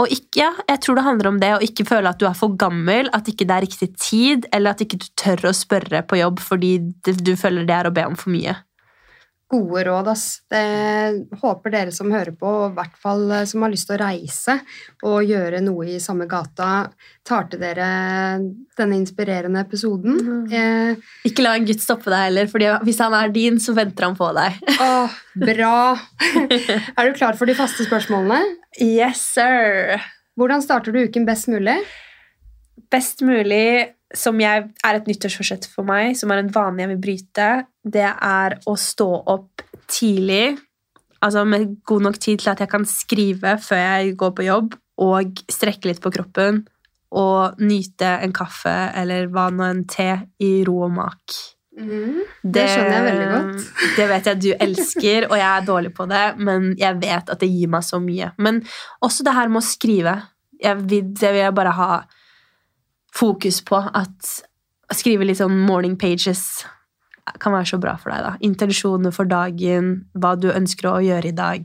[0.00, 2.36] og ikke, ja, jeg tror det handler om det å ikke føle at du er
[2.38, 6.04] for gammel, at ikke det er riktig tid, eller at ikke du tør å spørre
[6.08, 8.54] på jobb fordi du føler det er å be om for mye.
[9.50, 10.24] Gode råd, ass.
[10.50, 10.60] Det
[11.42, 14.04] håper dere som hører på, og i hvert fall eh, som har lyst til å
[14.04, 14.54] reise
[15.02, 16.68] og gjøre noe i samme gata,
[17.26, 17.88] tar til dere
[18.78, 20.20] denne inspirerende episoden.
[20.22, 20.44] Mm.
[20.54, 24.06] Eh, Ikke la en gutt stoppe deg heller, for hvis han er din, så venter
[24.06, 24.60] han på deg.
[24.86, 25.74] åh, bra!
[26.96, 28.54] er du klar for de faste spørsmålene?
[28.78, 29.98] Yes, sir!
[30.38, 31.74] Hvordan starter du uken best mulig?
[32.90, 37.02] Best mulig, som jeg, er et nyttårsforsett for meg, som er en vane jeg vil
[37.04, 37.48] bryte,
[37.84, 40.56] det er å stå opp tidlig,
[41.20, 44.74] altså med god nok tid til at jeg kan skrive før jeg går på jobb,
[45.00, 46.64] og strekke litt på kroppen,
[47.16, 51.40] og nyte en kaffe eller hva nå en te i ro og mak.
[51.80, 53.66] Det skjønner jeg veldig godt.
[53.96, 57.40] Det vet jeg du elsker, og jeg er dårlig på det, men jeg vet at
[57.40, 58.30] det gir meg så mye.
[58.42, 58.60] Men
[59.04, 60.16] også det her med å skrive.
[60.60, 61.92] Jeg vil, det vil jeg bare ha
[63.14, 63.80] fokus på.
[63.94, 64.32] At
[64.90, 66.64] å skrive litt sånn morning pages
[67.38, 68.24] kan være så bra for deg.
[68.26, 68.32] da.
[68.42, 71.64] Intensjoner for dagen, hva du ønsker å gjøre i dag.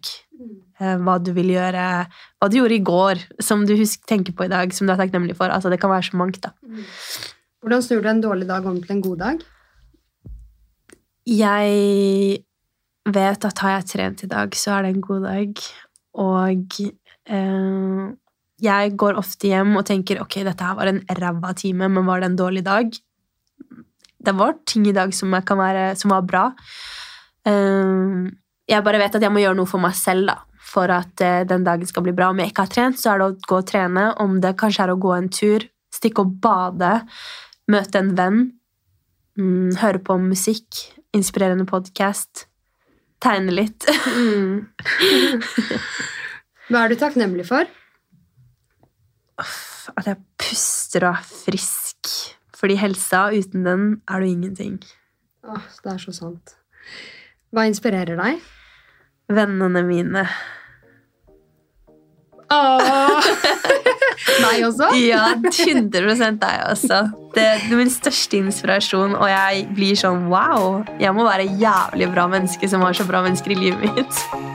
[0.79, 2.07] eh, Hva du vil gjøre,
[2.41, 4.97] hva du gjorde i går, som du husk, tenker på i dag, som du er
[4.99, 5.47] takknemlig for.
[5.49, 6.41] Altså, det kan være så mangt.
[6.43, 6.51] da.
[7.63, 9.41] Hvordan snur du en dårlig dag om til en god dag?
[11.25, 12.43] Jeg
[13.09, 15.63] vet at har jeg trent i dag, så er det en god dag.
[16.21, 16.79] Og
[17.25, 18.03] eh,
[18.61, 22.21] jeg går ofte hjem og tenker ok, dette her var en ræva time, men var
[22.21, 22.91] det en dårlig dag?
[24.25, 26.45] Det var ting i dag som, være, som var bra.
[27.45, 28.31] Eh,
[28.71, 31.43] jeg bare vet at jeg må gjøre noe for meg selv da, for at eh,
[31.47, 32.31] den dagen skal bli bra.
[32.31, 34.07] Om jeg ikke har trent, så er det å gå og trene.
[34.23, 36.93] Om det kanskje er å gå en tur, stikke og bade,
[37.71, 38.43] møte en venn,
[39.37, 40.85] mm, høre på musikk,
[41.15, 42.47] inspirerende podkast,
[43.23, 43.85] tegne litt.
[46.71, 47.69] Hva er du takknemlig for?
[49.37, 52.11] At jeg puster og er frisk.
[52.55, 54.79] Fordi helsa, uten den er du ingenting.
[55.45, 56.55] Åh, det er så sant.
[57.53, 58.39] Hva inspirerer deg?
[59.31, 60.25] Vennene mine.
[62.51, 63.29] Åh!
[64.43, 64.89] Meg også?
[64.99, 67.01] Ja, 100 deg også.
[67.35, 70.81] Det er min største inspirasjon, og jeg blir sånn wow.
[71.01, 74.54] Jeg må være jævlig bra menneske som har så bra mennesker i livet mitt.